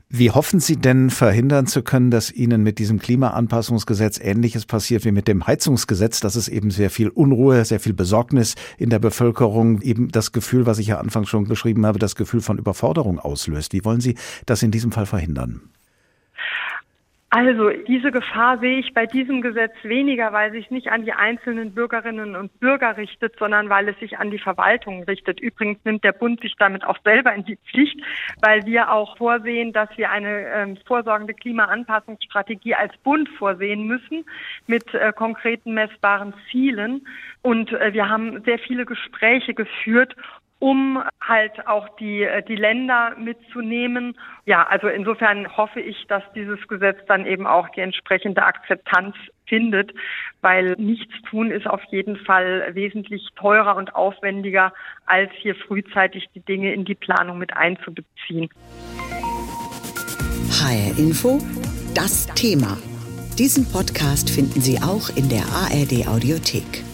Wie 0.08 0.30
hoffen 0.30 0.60
Sie 0.60 0.80
denn 0.80 1.10
verhindern 1.10 1.66
zu 1.66 1.82
können, 1.82 2.10
dass 2.10 2.32
Ihnen 2.32 2.49
mit 2.58 2.78
diesem 2.78 2.98
Klimaanpassungsgesetz 2.98 4.18
Ähnliches 4.20 4.66
passiert 4.66 5.04
wie 5.04 5.12
mit 5.12 5.28
dem 5.28 5.46
Heizungsgesetz, 5.46 6.20
dass 6.20 6.34
es 6.34 6.48
eben 6.48 6.70
sehr 6.70 6.90
viel 6.90 7.08
Unruhe, 7.08 7.64
sehr 7.64 7.80
viel 7.80 7.94
Besorgnis 7.94 8.54
in 8.78 8.90
der 8.90 8.98
Bevölkerung, 8.98 9.80
eben 9.82 10.08
das 10.08 10.32
Gefühl, 10.32 10.66
was 10.66 10.78
ich 10.78 10.88
ja 10.88 10.98
anfangs 10.98 11.28
schon 11.28 11.44
beschrieben 11.44 11.86
habe, 11.86 11.98
das 11.98 12.16
Gefühl 12.16 12.40
von 12.40 12.58
Überforderung 12.58 13.18
auslöst? 13.18 13.72
Wie 13.72 13.84
wollen 13.84 14.00
Sie 14.00 14.16
das 14.46 14.62
in 14.62 14.70
diesem 14.70 14.92
Fall 14.92 15.06
verhindern? 15.06 15.62
Also 17.32 17.70
diese 17.86 18.10
Gefahr 18.10 18.58
sehe 18.58 18.80
ich 18.80 18.92
bei 18.92 19.06
diesem 19.06 19.40
Gesetz 19.40 19.72
weniger, 19.84 20.32
weil 20.32 20.50
sich 20.50 20.68
nicht 20.72 20.88
an 20.90 21.04
die 21.04 21.12
einzelnen 21.12 21.72
Bürgerinnen 21.72 22.34
und 22.34 22.58
Bürger 22.58 22.96
richtet, 22.96 23.36
sondern 23.38 23.68
weil 23.68 23.88
es 23.88 23.96
sich 24.00 24.18
an 24.18 24.32
die 24.32 24.40
Verwaltung 24.40 25.04
richtet. 25.04 25.38
Übrigens 25.38 25.78
nimmt 25.84 26.02
der 26.02 26.10
Bund 26.10 26.40
sich 26.40 26.56
damit 26.58 26.84
auch 26.84 26.98
selber 27.04 27.32
in 27.32 27.44
die 27.44 27.56
Pflicht, 27.70 28.00
weil 28.42 28.66
wir 28.66 28.90
auch 28.90 29.16
vorsehen, 29.16 29.72
dass 29.72 29.88
wir 29.96 30.10
eine 30.10 30.44
ähm, 30.48 30.76
vorsorgende 30.84 31.32
Klimaanpassungsstrategie 31.32 32.74
als 32.74 32.96
Bund 33.04 33.28
vorsehen 33.38 33.86
müssen 33.86 34.24
mit 34.66 34.92
äh, 34.92 35.12
konkreten 35.12 35.72
messbaren 35.72 36.34
Zielen. 36.50 37.06
Und 37.42 37.72
äh, 37.72 37.92
wir 37.92 38.08
haben 38.08 38.42
sehr 38.42 38.58
viele 38.58 38.84
Gespräche 38.84 39.54
geführt, 39.54 40.16
um 40.60 41.02
halt 41.20 41.66
auch 41.66 41.88
die, 41.96 42.22
äh, 42.22 42.42
die 42.42 42.54
Länder 42.54 43.16
mitzunehmen. 43.18 44.16
Ja, 44.44 44.62
also 44.64 44.86
insofern 44.88 45.56
hoffe 45.56 45.80
ich, 45.80 46.06
dass 46.06 46.22
dieses 46.34 46.68
Gesetz 46.68 46.98
dann 47.08 47.26
eben 47.26 47.46
auch 47.46 47.68
die 47.70 47.80
entsprechende 47.80 48.44
Akzeptanz 48.44 49.16
findet, 49.46 49.92
weil 50.42 50.74
nichts 50.78 51.12
tun 51.28 51.50
ist 51.50 51.66
auf 51.66 51.82
jeden 51.90 52.16
Fall 52.16 52.70
wesentlich 52.74 53.26
teurer 53.36 53.76
und 53.76 53.94
aufwendiger, 53.94 54.72
als 55.06 55.30
hier 55.40 55.56
frühzeitig 55.56 56.26
die 56.34 56.40
Dinge 56.40 56.72
in 56.72 56.84
die 56.84 56.94
Planung 56.94 57.38
mit 57.38 57.56
einzubeziehen. 57.56 58.48
HR 60.62 60.98
Info, 60.98 61.38
das 61.94 62.26
Thema. 62.34 62.76
Diesen 63.38 63.64
Podcast 63.72 64.28
finden 64.28 64.60
Sie 64.60 64.78
auch 64.78 65.08
in 65.16 65.30
der 65.30 65.44
ARD 65.46 66.06
Audiothek. 66.06 66.89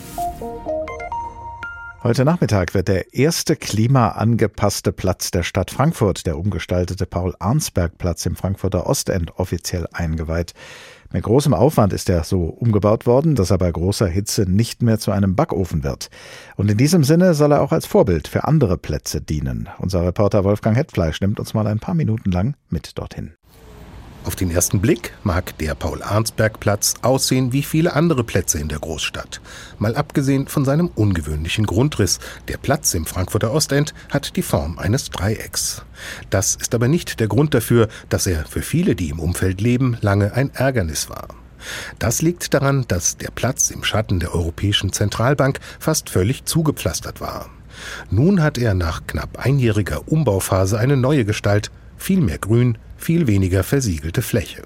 Heute 2.06 2.24
Nachmittag 2.24 2.72
wird 2.72 2.86
der 2.86 3.14
erste 3.14 3.56
klimaangepasste 3.56 4.92
Platz 4.92 5.32
der 5.32 5.42
Stadt 5.42 5.72
Frankfurt, 5.72 6.24
der 6.24 6.38
umgestaltete 6.38 7.04
Paul-Arnsberg-Platz 7.04 8.26
im 8.26 8.36
Frankfurter 8.36 8.86
Ostend, 8.86 9.36
offiziell 9.40 9.88
eingeweiht. 9.92 10.54
Mit 11.12 11.24
großem 11.24 11.52
Aufwand 11.52 11.92
ist 11.92 12.08
er 12.08 12.22
so 12.22 12.44
umgebaut 12.44 13.06
worden, 13.06 13.34
dass 13.34 13.50
er 13.50 13.58
bei 13.58 13.72
großer 13.72 14.06
Hitze 14.06 14.48
nicht 14.48 14.82
mehr 14.82 15.00
zu 15.00 15.10
einem 15.10 15.34
Backofen 15.34 15.82
wird. 15.82 16.08
Und 16.54 16.70
in 16.70 16.78
diesem 16.78 17.02
Sinne 17.02 17.34
soll 17.34 17.50
er 17.50 17.60
auch 17.60 17.72
als 17.72 17.86
Vorbild 17.86 18.28
für 18.28 18.44
andere 18.44 18.78
Plätze 18.78 19.20
dienen. 19.20 19.68
Unser 19.78 20.06
Reporter 20.06 20.44
Wolfgang 20.44 20.76
Hetfleisch 20.76 21.20
nimmt 21.20 21.40
uns 21.40 21.54
mal 21.54 21.66
ein 21.66 21.80
paar 21.80 21.96
Minuten 21.96 22.30
lang 22.30 22.54
mit 22.70 22.96
dorthin. 22.96 23.35
Auf 24.26 24.34
den 24.34 24.50
ersten 24.50 24.80
Blick 24.80 25.12
mag 25.22 25.56
der 25.58 25.76
Paul-Arnsberg-Platz 25.76 26.94
aussehen 27.02 27.52
wie 27.52 27.62
viele 27.62 27.94
andere 27.94 28.24
Plätze 28.24 28.58
in 28.58 28.66
der 28.66 28.80
Großstadt. 28.80 29.40
Mal 29.78 29.94
abgesehen 29.94 30.48
von 30.48 30.64
seinem 30.64 30.88
ungewöhnlichen 30.88 31.64
Grundriss. 31.64 32.18
Der 32.48 32.56
Platz 32.56 32.92
im 32.94 33.06
Frankfurter 33.06 33.52
Ostend 33.52 33.94
hat 34.10 34.34
die 34.34 34.42
Form 34.42 34.80
eines 34.80 35.10
Dreiecks. 35.10 35.82
Das 36.28 36.56
ist 36.56 36.74
aber 36.74 36.88
nicht 36.88 37.20
der 37.20 37.28
Grund 37.28 37.54
dafür, 37.54 37.86
dass 38.08 38.26
er 38.26 38.44
für 38.46 38.62
viele, 38.62 38.96
die 38.96 39.10
im 39.10 39.20
Umfeld 39.20 39.60
leben, 39.60 39.96
lange 40.00 40.32
ein 40.32 40.52
Ärgernis 40.52 41.08
war. 41.08 41.28
Das 42.00 42.20
liegt 42.20 42.52
daran, 42.52 42.84
dass 42.88 43.18
der 43.18 43.30
Platz 43.30 43.70
im 43.70 43.84
Schatten 43.84 44.18
der 44.18 44.34
Europäischen 44.34 44.92
Zentralbank 44.92 45.60
fast 45.78 46.10
völlig 46.10 46.46
zugepflastert 46.46 47.20
war. 47.20 47.48
Nun 48.10 48.42
hat 48.42 48.58
er 48.58 48.74
nach 48.74 49.06
knapp 49.06 49.38
einjähriger 49.38 50.08
Umbauphase 50.08 50.80
eine 50.80 50.96
neue 50.96 51.24
Gestalt, 51.24 51.70
viel 51.96 52.20
mehr 52.20 52.38
Grün, 52.38 52.78
viel 52.96 53.26
weniger 53.26 53.62
versiegelte 53.62 54.22
Fläche. 54.22 54.62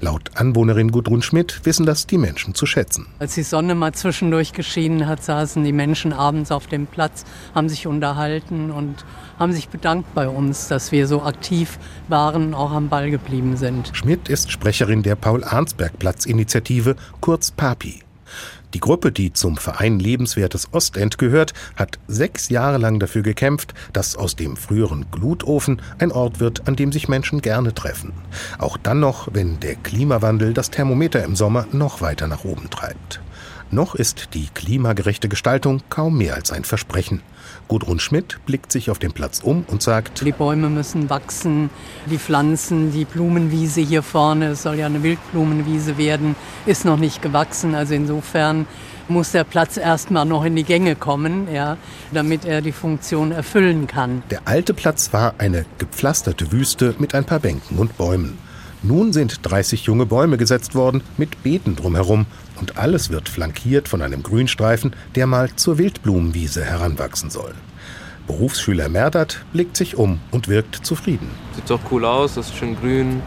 Laut 0.00 0.30
Anwohnerin 0.34 0.90
Gudrun 0.90 1.22
Schmidt 1.22 1.60
wissen 1.64 1.86
das 1.86 2.06
die 2.06 2.18
Menschen 2.18 2.54
zu 2.54 2.66
schätzen. 2.66 3.06
Als 3.18 3.34
die 3.34 3.42
Sonne 3.42 3.74
mal 3.74 3.92
zwischendurch 3.92 4.52
geschienen 4.52 5.06
hat, 5.06 5.22
saßen 5.22 5.62
die 5.64 5.72
Menschen 5.72 6.12
abends 6.12 6.50
auf 6.50 6.66
dem 6.66 6.86
Platz, 6.86 7.24
haben 7.54 7.68
sich 7.68 7.86
unterhalten 7.86 8.70
und 8.70 9.04
haben 9.38 9.52
sich 9.52 9.68
bedankt 9.68 10.12
bei 10.14 10.28
uns, 10.28 10.68
dass 10.68 10.92
wir 10.92 11.06
so 11.06 11.22
aktiv 11.22 11.78
waren, 12.08 12.54
auch 12.54 12.72
am 12.72 12.88
Ball 12.88 13.10
geblieben 13.10 13.56
sind. 13.56 13.90
Schmidt 13.92 14.28
ist 14.28 14.50
Sprecherin 14.50 15.02
der 15.02 15.16
Paul-Arnsberg-Platz-Initiative, 15.16 16.96
kurz 17.20 17.50
PAPI. 17.50 18.00
Die 18.74 18.80
Gruppe, 18.80 19.10
die 19.10 19.32
zum 19.32 19.56
Verein 19.56 19.98
Lebenswertes 19.98 20.68
Ostend 20.72 21.18
gehört, 21.18 21.54
hat 21.74 21.98
sechs 22.06 22.50
Jahre 22.50 22.78
lang 22.78 23.00
dafür 23.00 23.22
gekämpft, 23.22 23.74
dass 23.92 24.14
aus 24.14 24.36
dem 24.36 24.56
früheren 24.56 25.06
Glutofen 25.10 25.82
ein 25.98 26.12
Ort 26.12 26.38
wird, 26.38 26.68
an 26.68 26.76
dem 26.76 26.92
sich 26.92 27.08
Menschen 27.08 27.40
gerne 27.40 27.74
treffen. 27.74 28.12
Auch 28.58 28.76
dann 28.76 29.00
noch, 29.00 29.28
wenn 29.32 29.58
der 29.58 29.74
Klimawandel 29.74 30.54
das 30.54 30.70
Thermometer 30.70 31.24
im 31.24 31.34
Sommer 31.34 31.66
noch 31.72 32.00
weiter 32.00 32.28
nach 32.28 32.44
oben 32.44 32.70
treibt. 32.70 33.20
Noch 33.72 33.94
ist 33.94 34.30
die 34.34 34.48
klimagerechte 34.52 35.28
Gestaltung 35.28 35.82
kaum 35.90 36.18
mehr 36.18 36.34
als 36.34 36.50
ein 36.50 36.64
Versprechen. 36.64 37.22
Gudrun 37.70 38.00
Schmidt 38.00 38.40
blickt 38.46 38.72
sich 38.72 38.90
auf 38.90 38.98
den 38.98 39.12
Platz 39.12 39.38
um 39.44 39.64
und 39.68 39.80
sagt, 39.80 40.26
die 40.26 40.32
Bäume 40.32 40.68
müssen 40.68 41.08
wachsen, 41.08 41.70
die 42.06 42.18
Pflanzen, 42.18 42.90
die 42.90 43.04
Blumenwiese 43.04 43.80
hier 43.80 44.02
vorne, 44.02 44.48
es 44.48 44.64
soll 44.64 44.74
ja 44.74 44.86
eine 44.86 45.04
Wildblumenwiese 45.04 45.96
werden, 45.96 46.34
ist 46.66 46.84
noch 46.84 46.96
nicht 46.96 47.22
gewachsen. 47.22 47.76
Also 47.76 47.94
insofern 47.94 48.66
muss 49.06 49.30
der 49.30 49.44
Platz 49.44 49.76
erstmal 49.76 50.24
noch 50.24 50.44
in 50.44 50.56
die 50.56 50.64
Gänge 50.64 50.96
kommen, 50.96 51.46
ja, 51.54 51.76
damit 52.10 52.44
er 52.44 52.60
die 52.60 52.72
Funktion 52.72 53.30
erfüllen 53.30 53.86
kann. 53.86 54.24
Der 54.30 54.40
alte 54.46 54.74
Platz 54.74 55.12
war 55.12 55.34
eine 55.38 55.64
gepflasterte 55.78 56.50
Wüste 56.50 56.96
mit 56.98 57.14
ein 57.14 57.24
paar 57.24 57.38
Bänken 57.38 57.78
und 57.78 57.96
Bäumen. 57.96 58.49
Nun 58.82 59.12
sind 59.12 59.40
30 59.42 59.84
junge 59.84 60.06
Bäume 60.06 60.38
gesetzt 60.38 60.74
worden, 60.74 61.02
mit 61.18 61.42
Beeten 61.42 61.76
drumherum, 61.76 62.24
und 62.60 62.78
alles 62.78 63.10
wird 63.10 63.28
flankiert 63.28 63.88
von 63.88 64.00
einem 64.00 64.22
Grünstreifen, 64.22 64.94
der 65.14 65.26
mal 65.26 65.54
zur 65.54 65.76
Wildblumenwiese 65.76 66.64
heranwachsen 66.64 67.28
soll. 67.28 67.54
Berufsschüler 68.26 68.88
Merdat 68.88 69.44
blickt 69.52 69.76
sich 69.76 69.96
um 69.96 70.18
und 70.30 70.48
wirkt 70.48 70.76
zufrieden. 70.86 71.28
Sieht 71.54 71.68
doch 71.68 71.80
cool 71.90 72.04
aus, 72.06 72.34
das 72.34 72.48
ist 72.48 72.56
schön 72.56 72.76
grün, 72.76 73.22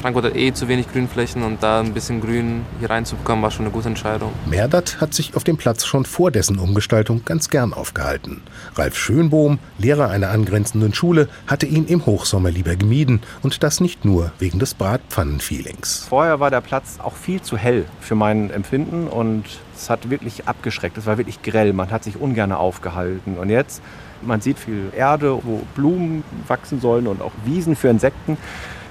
Frankfurt 0.00 0.26
hat 0.26 0.36
eh 0.36 0.52
zu 0.52 0.68
wenig 0.68 0.90
Grünflächen 0.92 1.42
und 1.42 1.62
da 1.62 1.80
ein 1.80 1.92
bisschen 1.92 2.20
Grün 2.20 2.64
hier 2.78 2.90
reinzubekommen, 2.90 3.42
war 3.42 3.50
schon 3.50 3.64
eine 3.64 3.72
gute 3.72 3.88
Entscheidung. 3.88 4.32
Merdat 4.46 5.00
hat 5.00 5.12
sich 5.12 5.34
auf 5.34 5.44
dem 5.44 5.56
Platz 5.56 5.84
schon 5.84 6.04
vor 6.04 6.30
dessen 6.30 6.58
Umgestaltung 6.58 7.24
ganz 7.24 7.50
gern 7.50 7.72
aufgehalten. 7.72 8.42
Ralf 8.76 8.96
Schönbohm, 8.96 9.58
Lehrer 9.78 10.10
einer 10.10 10.30
angrenzenden 10.30 10.94
Schule, 10.94 11.28
hatte 11.46 11.66
ihn 11.66 11.86
im 11.86 12.06
Hochsommer 12.06 12.50
lieber 12.50 12.76
gemieden 12.76 13.20
und 13.42 13.62
das 13.62 13.80
nicht 13.80 14.04
nur 14.04 14.32
wegen 14.38 14.58
des 14.58 14.74
Bratpfannenfeelings. 14.74 16.06
Vorher 16.08 16.38
war 16.38 16.50
der 16.50 16.60
Platz 16.60 16.98
auch 17.02 17.14
viel 17.14 17.42
zu 17.42 17.56
hell 17.56 17.84
für 18.00 18.14
mein 18.14 18.50
Empfinden 18.50 19.08
und 19.08 19.44
es 19.74 19.90
hat 19.90 20.10
wirklich 20.10 20.46
abgeschreckt. 20.46 20.96
Es 20.96 21.06
war 21.06 21.18
wirklich 21.18 21.42
grell, 21.42 21.72
man 21.72 21.90
hat 21.90 22.04
sich 22.04 22.20
ungern 22.20 22.52
aufgehalten 22.52 23.36
und 23.36 23.50
jetzt 23.50 23.82
man 24.22 24.40
sieht 24.40 24.58
viel 24.58 24.90
Erde, 24.96 25.38
wo 25.44 25.62
Blumen 25.74 26.24
wachsen 26.46 26.80
sollen 26.80 27.06
und 27.06 27.22
auch 27.22 27.32
Wiesen 27.44 27.76
für 27.76 27.88
Insekten. 27.88 28.36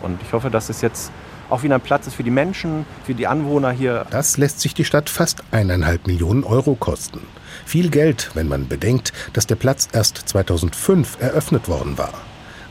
Und 0.02 0.22
ich 0.22 0.34
hoffe, 0.34 0.50
dass 0.50 0.70
es 0.70 0.82
jetzt 0.82 1.12
auch 1.50 1.64
wieder 1.64 1.76
ein 1.76 1.82
Platz 1.82 2.08
ist 2.08 2.16
für 2.16 2.24
die 2.24 2.32
Menschen, 2.32 2.86
für 3.06 3.14
die 3.14 3.28
Anwohner 3.28 3.72
hier. 3.72 4.06
Das 4.10 4.38
lässt 4.38 4.60
sich 4.60 4.74
die 4.74 4.86
Stadt 4.86 5.10
fast 5.10 5.44
eineinhalb 5.52 6.08
Millionen 6.08 6.44
Euro 6.44 6.76
kosten. 6.76 7.22
Viel 7.66 7.90
Geld, 7.90 8.32
wenn 8.34 8.48
man 8.48 8.68
bedenkt, 8.68 9.14
dass 9.34 9.48
der 9.48 9.56
Platz 9.56 9.88
erst 9.92 10.18
2005 10.18 11.18
eröffnet 11.22 11.68
worden 11.68 11.98
war. 11.98 12.14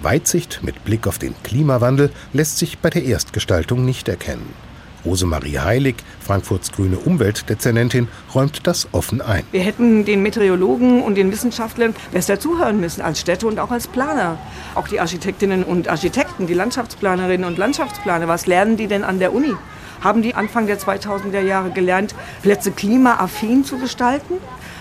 Weitsicht 0.00 0.60
mit 0.62 0.84
Blick 0.84 1.06
auf 1.06 1.18
den 1.18 1.34
Klimawandel 1.42 2.10
lässt 2.32 2.58
sich 2.58 2.78
bei 2.78 2.90
der 2.90 3.04
Erstgestaltung 3.04 3.84
nicht 3.84 4.08
erkennen. 4.08 4.65
Rosemarie 5.06 5.60
Heilig, 5.60 5.96
Frankfurts 6.20 6.72
grüne 6.72 6.98
Umweltdezernentin, 6.98 8.08
räumt 8.34 8.66
das 8.66 8.88
offen 8.92 9.22
ein. 9.22 9.44
Wir 9.52 9.62
hätten 9.62 10.04
den 10.04 10.22
Meteorologen 10.22 11.02
und 11.02 11.14
den 11.14 11.32
Wissenschaftlern 11.32 11.94
besser 12.12 12.38
zuhören 12.38 12.80
müssen, 12.80 13.00
als 13.00 13.20
Städte 13.20 13.46
und 13.46 13.58
auch 13.58 13.70
als 13.70 13.86
Planer. 13.86 14.38
Auch 14.74 14.88
die 14.88 15.00
Architektinnen 15.00 15.62
und 15.62 15.88
Architekten, 15.88 16.46
die 16.46 16.54
Landschaftsplanerinnen 16.54 17.46
und 17.46 17.56
Landschaftsplaner, 17.56 18.28
was 18.28 18.46
lernen 18.46 18.76
die 18.76 18.88
denn 18.88 19.04
an 19.04 19.18
der 19.18 19.32
Uni? 19.32 19.54
Haben 20.02 20.22
die 20.22 20.34
Anfang 20.34 20.66
der 20.66 20.78
2000er 20.78 21.40
Jahre 21.40 21.70
gelernt, 21.70 22.14
Plätze 22.42 22.70
klimaaffin 22.70 23.64
zu 23.64 23.78
gestalten? 23.78 24.34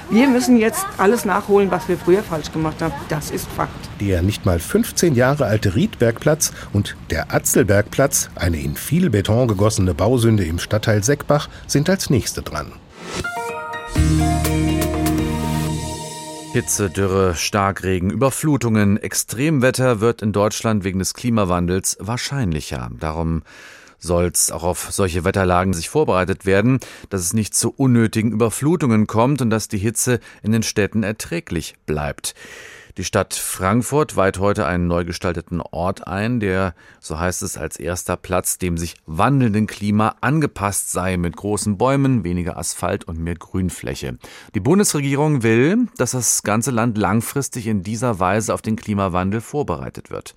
Wir 0.10 0.28
müssen 0.28 0.58
jetzt 0.58 0.86
alles 0.98 1.26
nachholen, 1.26 1.72
was 1.72 1.88
wir 1.88 1.98
früher 1.98 2.22
falsch 2.22 2.52
gemacht 2.52 2.82
haben. 2.82 2.94
Das 3.10 3.32
ist 3.32 3.48
Fakt. 3.48 3.74
Der 4.00 4.22
nicht 4.22 4.46
mal 4.46 4.60
15 4.60 5.16
Jahre 5.16 5.46
alte 5.46 5.74
Riedbergplatz 5.74 6.52
und 6.74 6.96
der 7.10 7.34
Atzelbergplatz, 7.34 8.30
eine 8.36 8.60
in 8.60 8.76
viel 8.76 9.10
Beton 9.10 9.48
gegossene 9.48 9.96
Bausünde 9.96 10.46
im 10.46 10.60
Stadtteil 10.60 11.04
Seckbach, 11.04 11.50
sind 11.66 11.90
als 11.90 12.10
nächste 12.12 12.44
dran. 12.44 12.72
Hitze, 16.54 16.90
Dürre, 16.90 17.36
Starkregen, 17.36 18.12
Überflutungen, 18.12 18.98
Extremwetter 18.98 20.02
wird 20.02 20.22
in 20.22 20.32
Deutschland 20.32 20.84
wegen 20.84 21.00
des 21.00 21.14
Klimawandels 21.14 21.98
wahrscheinlicher. 22.00 22.90
Darum 23.00 23.42
soll 24.06 24.32
es 24.34 24.52
auch 24.52 24.64
auf 24.64 24.88
solche 24.92 25.26
Wetterlagen 25.26 25.74
sich 25.74 25.90
vorbereitet 25.90 26.46
werden, 26.46 26.80
dass 27.10 27.22
es 27.22 27.34
nicht 27.34 27.56
zu 27.56 27.74
unnötigen 27.76 28.32
Überflutungen 28.32 29.08
kommt 29.08 29.42
und 29.42 29.50
dass 29.50 29.68
die 29.68 29.78
Hitze 29.78 30.20
in 30.44 30.52
den 30.52 30.64
Städten 30.64 31.04
erträglich 31.04 31.76
bleibt. 31.86 32.36
Die 32.98 33.04
Stadt 33.04 33.34
Frankfurt 33.34 34.16
weiht 34.16 34.40
heute 34.40 34.66
einen 34.66 34.88
neu 34.88 35.04
gestalteten 35.04 35.60
Ort 35.60 36.08
ein, 36.08 36.40
der, 36.40 36.74
so 37.02 37.20
heißt 37.20 37.42
es, 37.42 37.58
als 37.58 37.78
erster 37.78 38.16
Platz 38.16 38.58
dem 38.58 38.78
sich 38.78 38.96
wandelnden 39.06 39.68
Klima 39.68 40.16
angepasst 40.22 40.94
sei, 40.94 41.18
mit 41.18 41.36
großen 41.36 41.78
Bäumen, 41.78 42.24
weniger 42.24 42.56
Asphalt 42.56 43.04
und 43.04 43.20
mehr 43.20 43.36
Grünfläche. 43.36 44.18
Die 44.54 44.62
Bundesregierung 44.62 45.44
will, 45.44 45.90
dass 45.98 46.12
das 46.12 46.44
ganze 46.44 46.72
Land 46.72 46.98
langfristig 46.98 47.68
in 47.68 47.84
dieser 47.84 48.22
Weise 48.22 48.54
auf 48.54 48.62
den 48.62 48.78
Klimawandel 48.78 49.42
vorbereitet 49.42 50.10
wird. 50.10 50.34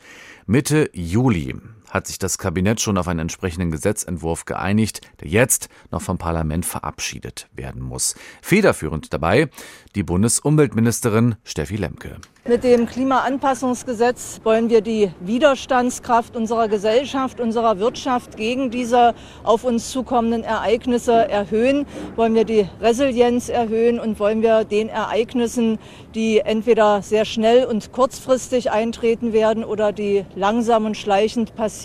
Mitte 0.46 0.90
Juli 0.92 1.54
hat 1.90 2.06
sich 2.06 2.18
das 2.18 2.38
Kabinett 2.38 2.80
schon 2.80 2.98
auf 2.98 3.08
einen 3.08 3.20
entsprechenden 3.20 3.70
Gesetzentwurf 3.70 4.44
geeinigt, 4.44 5.00
der 5.20 5.28
jetzt 5.28 5.68
noch 5.90 6.02
vom 6.02 6.18
Parlament 6.18 6.66
verabschiedet 6.66 7.48
werden 7.52 7.82
muss. 7.82 8.14
Federführend 8.42 9.12
dabei 9.12 9.48
die 9.94 10.02
Bundesumweltministerin 10.02 11.36
Steffi 11.44 11.76
Lemke. 11.76 12.16
Mit 12.46 12.64
dem 12.64 12.86
Klimaanpassungsgesetz 12.86 14.40
wollen 14.42 14.70
wir 14.70 14.80
die 14.80 15.10
Widerstandskraft 15.20 16.34
unserer 16.34 16.68
Gesellschaft, 16.68 17.40
unserer 17.40 17.78
Wirtschaft 17.78 18.38
gegen 18.38 18.70
diese 18.70 19.14
auf 19.44 19.64
uns 19.64 19.90
zukommenden 19.90 20.44
Ereignisse 20.44 21.12
erhöhen, 21.12 21.84
wollen 22.16 22.34
wir 22.34 22.44
die 22.44 22.66
Resilienz 22.80 23.50
erhöhen 23.50 24.00
und 24.00 24.18
wollen 24.18 24.40
wir 24.40 24.64
den 24.64 24.88
Ereignissen, 24.88 25.78
die 26.14 26.38
entweder 26.38 27.02
sehr 27.02 27.26
schnell 27.26 27.66
und 27.66 27.92
kurzfristig 27.92 28.70
eintreten 28.70 29.34
werden 29.34 29.62
oder 29.62 29.92
die 29.92 30.24
langsam 30.34 30.86
und 30.86 30.96
schleichend 30.96 31.54
passieren, 31.54 31.77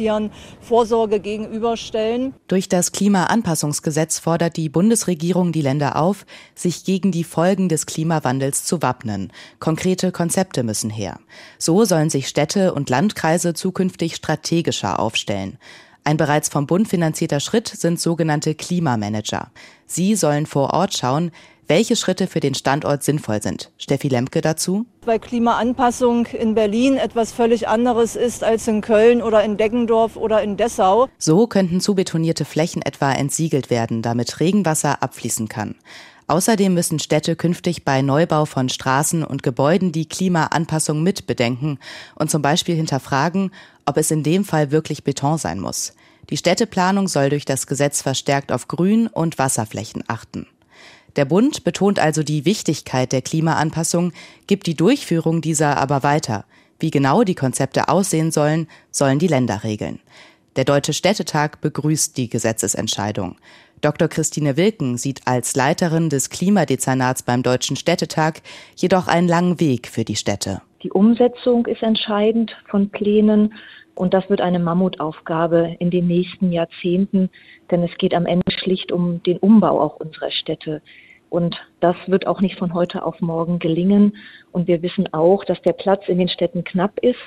Vorsorge 0.61 1.19
gegenüberstellen. 1.19 2.33
Durch 2.47 2.69
das 2.69 2.91
Klimaanpassungsgesetz 2.91 4.19
fordert 4.19 4.57
die 4.57 4.69
Bundesregierung 4.69 5.51
die 5.51 5.61
Länder 5.61 5.97
auf, 5.97 6.25
sich 6.55 6.83
gegen 6.83 7.11
die 7.11 7.23
Folgen 7.23 7.69
des 7.69 7.85
Klimawandels 7.85 8.65
zu 8.65 8.81
wappnen. 8.81 9.31
Konkrete 9.59 10.11
Konzepte 10.11 10.63
müssen 10.63 10.89
her. 10.89 11.19
So 11.57 11.85
sollen 11.85 12.09
sich 12.09 12.27
Städte 12.27 12.73
und 12.73 12.89
Landkreise 12.89 13.53
zukünftig 13.53 14.15
strategischer 14.15 14.99
aufstellen. 14.99 15.57
Ein 16.05 16.17
bereits 16.17 16.49
vom 16.49 16.67
Bund 16.67 16.87
finanzierter 16.87 17.39
Schritt 17.39 17.67
sind 17.67 17.99
sogenannte 17.99 18.55
Klimamanager. 18.55 19.51
Sie 19.85 20.15
sollen 20.15 20.45
vor 20.45 20.73
Ort 20.73 20.97
schauen, 20.97 21.31
welche 21.67 21.95
Schritte 21.95 22.27
für 22.27 22.39
den 22.39 22.55
Standort 22.55 23.03
sinnvoll 23.03 23.41
sind. 23.41 23.71
Steffi 23.77 24.07
Lemke 24.07 24.41
dazu. 24.41 24.85
Weil 25.05 25.19
Klimaanpassung 25.19 26.25
in 26.27 26.55
Berlin 26.55 26.97
etwas 26.97 27.31
völlig 27.31 27.67
anderes 27.67 28.15
ist 28.15 28.43
als 28.43 28.67
in 28.67 28.81
Köln 28.81 29.21
oder 29.21 29.43
in 29.43 29.57
Deggendorf 29.57 30.15
oder 30.15 30.41
in 30.41 30.57
Dessau. 30.57 31.07
So 31.17 31.47
könnten 31.47 31.81
zubetonierte 31.81 32.45
Flächen 32.45 32.81
etwa 32.81 33.11
entsiegelt 33.11 33.69
werden, 33.69 34.01
damit 34.01 34.39
Regenwasser 34.39 35.01
abfließen 35.03 35.47
kann. 35.47 35.75
Außerdem 36.27 36.73
müssen 36.73 36.99
Städte 36.99 37.35
künftig 37.35 37.83
bei 37.83 38.01
Neubau 38.01 38.45
von 38.45 38.69
Straßen 38.69 39.23
und 39.23 39.43
Gebäuden 39.43 39.91
die 39.91 40.07
Klimaanpassung 40.07 41.03
mitbedenken 41.03 41.79
und 42.15 42.31
zum 42.31 42.41
Beispiel 42.41 42.75
hinterfragen, 42.75 43.51
ob 43.85 43.97
es 43.97 44.09
in 44.09 44.23
dem 44.23 44.45
Fall 44.45 44.71
wirklich 44.71 45.03
Beton 45.03 45.37
sein 45.37 45.59
muss. 45.59 45.93
Die 46.29 46.37
Städteplanung 46.37 47.09
soll 47.09 47.29
durch 47.29 47.43
das 47.43 47.67
Gesetz 47.67 48.01
verstärkt 48.01 48.51
auf 48.53 48.69
Grün- 48.69 49.07
und 49.07 49.37
Wasserflächen 49.37 50.03
achten. 50.07 50.47
Der 51.15 51.25
Bund 51.25 51.63
betont 51.63 51.99
also 51.99 52.23
die 52.23 52.45
Wichtigkeit 52.45 53.11
der 53.11 53.21
Klimaanpassung, 53.21 54.13
gibt 54.47 54.65
die 54.67 54.75
Durchführung 54.75 55.41
dieser 55.41 55.77
aber 55.77 56.03
weiter. 56.03 56.45
Wie 56.79 56.89
genau 56.89 57.23
die 57.23 57.35
Konzepte 57.35 57.87
aussehen 57.87 58.31
sollen, 58.31 58.67
sollen 58.91 59.19
die 59.19 59.27
Länder 59.27 59.63
regeln. 59.63 59.99
Der 60.55 60.65
Deutsche 60.65 60.93
Städtetag 60.93 61.61
begrüßt 61.61 62.17
die 62.17 62.29
Gesetzesentscheidung. 62.29 63.37
Dr. 63.81 64.07
Christine 64.07 64.55
Wilken 64.55 64.97
sieht 64.97 65.21
als 65.25 65.55
Leiterin 65.55 66.09
des 66.09 66.29
Klimadezernats 66.29 67.23
beim 67.23 67.43
Deutschen 67.43 67.75
Städtetag 67.75 68.41
jedoch 68.75 69.07
einen 69.07 69.27
langen 69.27 69.59
Weg 69.59 69.87
für 69.87 70.05
die 70.05 70.15
Städte. 70.15 70.61
Die 70.83 70.91
Umsetzung 70.91 71.65
ist 71.65 71.81
entscheidend 71.81 72.55
von 72.69 72.89
Plänen 72.89 73.53
und 73.95 74.13
das 74.13 74.29
wird 74.29 74.41
eine 74.41 74.59
Mammutaufgabe 74.59 75.75
in 75.79 75.91
den 75.91 76.07
nächsten 76.07 76.51
Jahrzehnten, 76.51 77.29
denn 77.71 77.83
es 77.83 77.95
geht 77.97 78.13
am 78.13 78.25
Ende 78.25 78.51
schlicht 78.51 78.91
um 78.91 79.21
den 79.23 79.37
Umbau 79.37 79.79
auch 79.79 79.97
unserer 79.97 80.31
Städte. 80.31 80.81
Und 81.29 81.55
das 81.79 81.95
wird 82.05 82.27
auch 82.27 82.41
nicht 82.41 82.59
von 82.59 82.73
heute 82.73 83.03
auf 83.03 83.19
morgen 83.19 83.57
gelingen. 83.57 84.15
Und 84.51 84.67
wir 84.67 84.83
wissen 84.83 85.11
auch, 85.13 85.43
dass 85.45 85.59
der 85.63 85.73
Platz 85.73 86.03
in 86.07 86.19
den 86.19 86.29
Städten 86.29 86.63
knapp 86.63 86.99
ist 86.99 87.19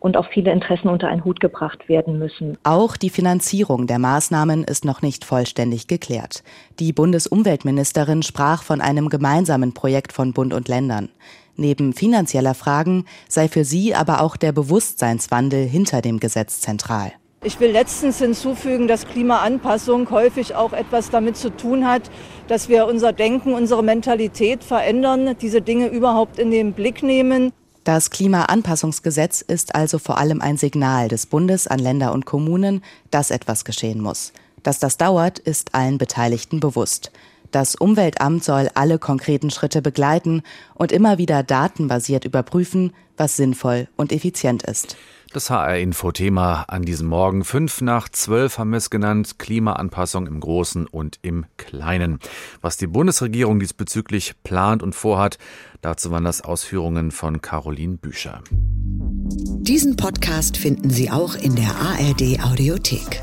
und 0.00 0.16
auch 0.16 0.26
viele 0.28 0.52
Interessen 0.52 0.88
unter 0.88 1.08
einen 1.08 1.24
Hut 1.24 1.40
gebracht 1.40 1.88
werden 1.88 2.18
müssen. 2.18 2.58
Auch 2.64 2.96
die 2.96 3.10
Finanzierung 3.10 3.86
der 3.86 3.98
Maßnahmen 3.98 4.64
ist 4.64 4.84
noch 4.84 5.02
nicht 5.02 5.24
vollständig 5.24 5.86
geklärt. 5.86 6.42
Die 6.78 6.92
Bundesumweltministerin 6.92 8.22
sprach 8.22 8.62
von 8.62 8.80
einem 8.80 9.08
gemeinsamen 9.08 9.72
Projekt 9.72 10.12
von 10.12 10.32
Bund 10.32 10.52
und 10.52 10.68
Ländern. 10.68 11.08
Neben 11.56 11.92
finanzieller 11.92 12.54
Fragen 12.54 13.04
sei 13.28 13.48
für 13.48 13.64
sie 13.64 13.94
aber 13.94 14.20
auch 14.20 14.36
der 14.36 14.52
Bewusstseinswandel 14.52 15.66
hinter 15.66 16.02
dem 16.02 16.20
Gesetz 16.20 16.60
zentral. 16.60 17.12
Ich 17.44 17.60
will 17.60 17.70
letztens 17.70 18.18
hinzufügen, 18.18 18.88
dass 18.88 19.06
Klimaanpassung 19.06 20.10
häufig 20.10 20.54
auch 20.54 20.72
etwas 20.72 21.10
damit 21.10 21.36
zu 21.36 21.50
tun 21.54 21.86
hat, 21.86 22.10
dass 22.48 22.70
wir 22.70 22.86
unser 22.86 23.12
Denken, 23.12 23.52
unsere 23.52 23.84
Mentalität 23.84 24.64
verändern, 24.64 25.36
diese 25.42 25.60
Dinge 25.60 25.88
überhaupt 25.88 26.38
in 26.38 26.50
den 26.50 26.72
Blick 26.72 27.02
nehmen. 27.02 27.52
Das 27.84 28.08
Klimaanpassungsgesetz 28.08 29.42
ist 29.42 29.74
also 29.74 29.98
vor 29.98 30.16
allem 30.16 30.40
ein 30.40 30.56
Signal 30.56 31.08
des 31.08 31.26
Bundes 31.26 31.66
an 31.66 31.80
Länder 31.80 32.14
und 32.14 32.24
Kommunen, 32.24 32.82
dass 33.10 33.30
etwas 33.30 33.66
geschehen 33.66 34.00
muss. 34.00 34.32
Dass 34.62 34.78
das 34.78 34.96
dauert, 34.96 35.38
ist 35.38 35.74
allen 35.74 35.98
Beteiligten 35.98 36.60
bewusst. 36.60 37.12
Das 37.54 37.76
Umweltamt 37.76 38.42
soll 38.42 38.68
alle 38.74 38.98
konkreten 38.98 39.48
Schritte 39.48 39.80
begleiten 39.80 40.42
und 40.74 40.90
immer 40.90 41.18
wieder 41.18 41.44
datenbasiert 41.44 42.24
überprüfen, 42.24 42.92
was 43.16 43.36
sinnvoll 43.36 43.86
und 43.94 44.10
effizient 44.10 44.64
ist. 44.64 44.96
Das 45.32 45.50
HR-Info-Thema 45.50 46.64
an 46.66 46.82
diesem 46.82 47.06
Morgen. 47.06 47.44
Fünf 47.44 47.80
nach 47.80 48.08
zwölf 48.08 48.58
haben 48.58 48.70
wir 48.70 48.78
es 48.78 48.90
genannt. 48.90 49.38
Klimaanpassung 49.38 50.26
im 50.26 50.40
Großen 50.40 50.88
und 50.88 51.20
im 51.22 51.46
Kleinen. 51.56 52.18
Was 52.60 52.76
die 52.76 52.88
Bundesregierung 52.88 53.60
diesbezüglich 53.60 54.34
plant 54.42 54.82
und 54.82 54.96
vorhat, 54.96 55.38
dazu 55.80 56.10
waren 56.10 56.24
das 56.24 56.40
Ausführungen 56.40 57.12
von 57.12 57.40
Caroline 57.40 57.98
Büscher. 57.98 58.42
Diesen 58.50 59.94
Podcast 59.94 60.56
finden 60.56 60.90
Sie 60.90 61.08
auch 61.08 61.36
in 61.36 61.54
der 61.54 61.70
ARD-Audiothek. 61.76 63.22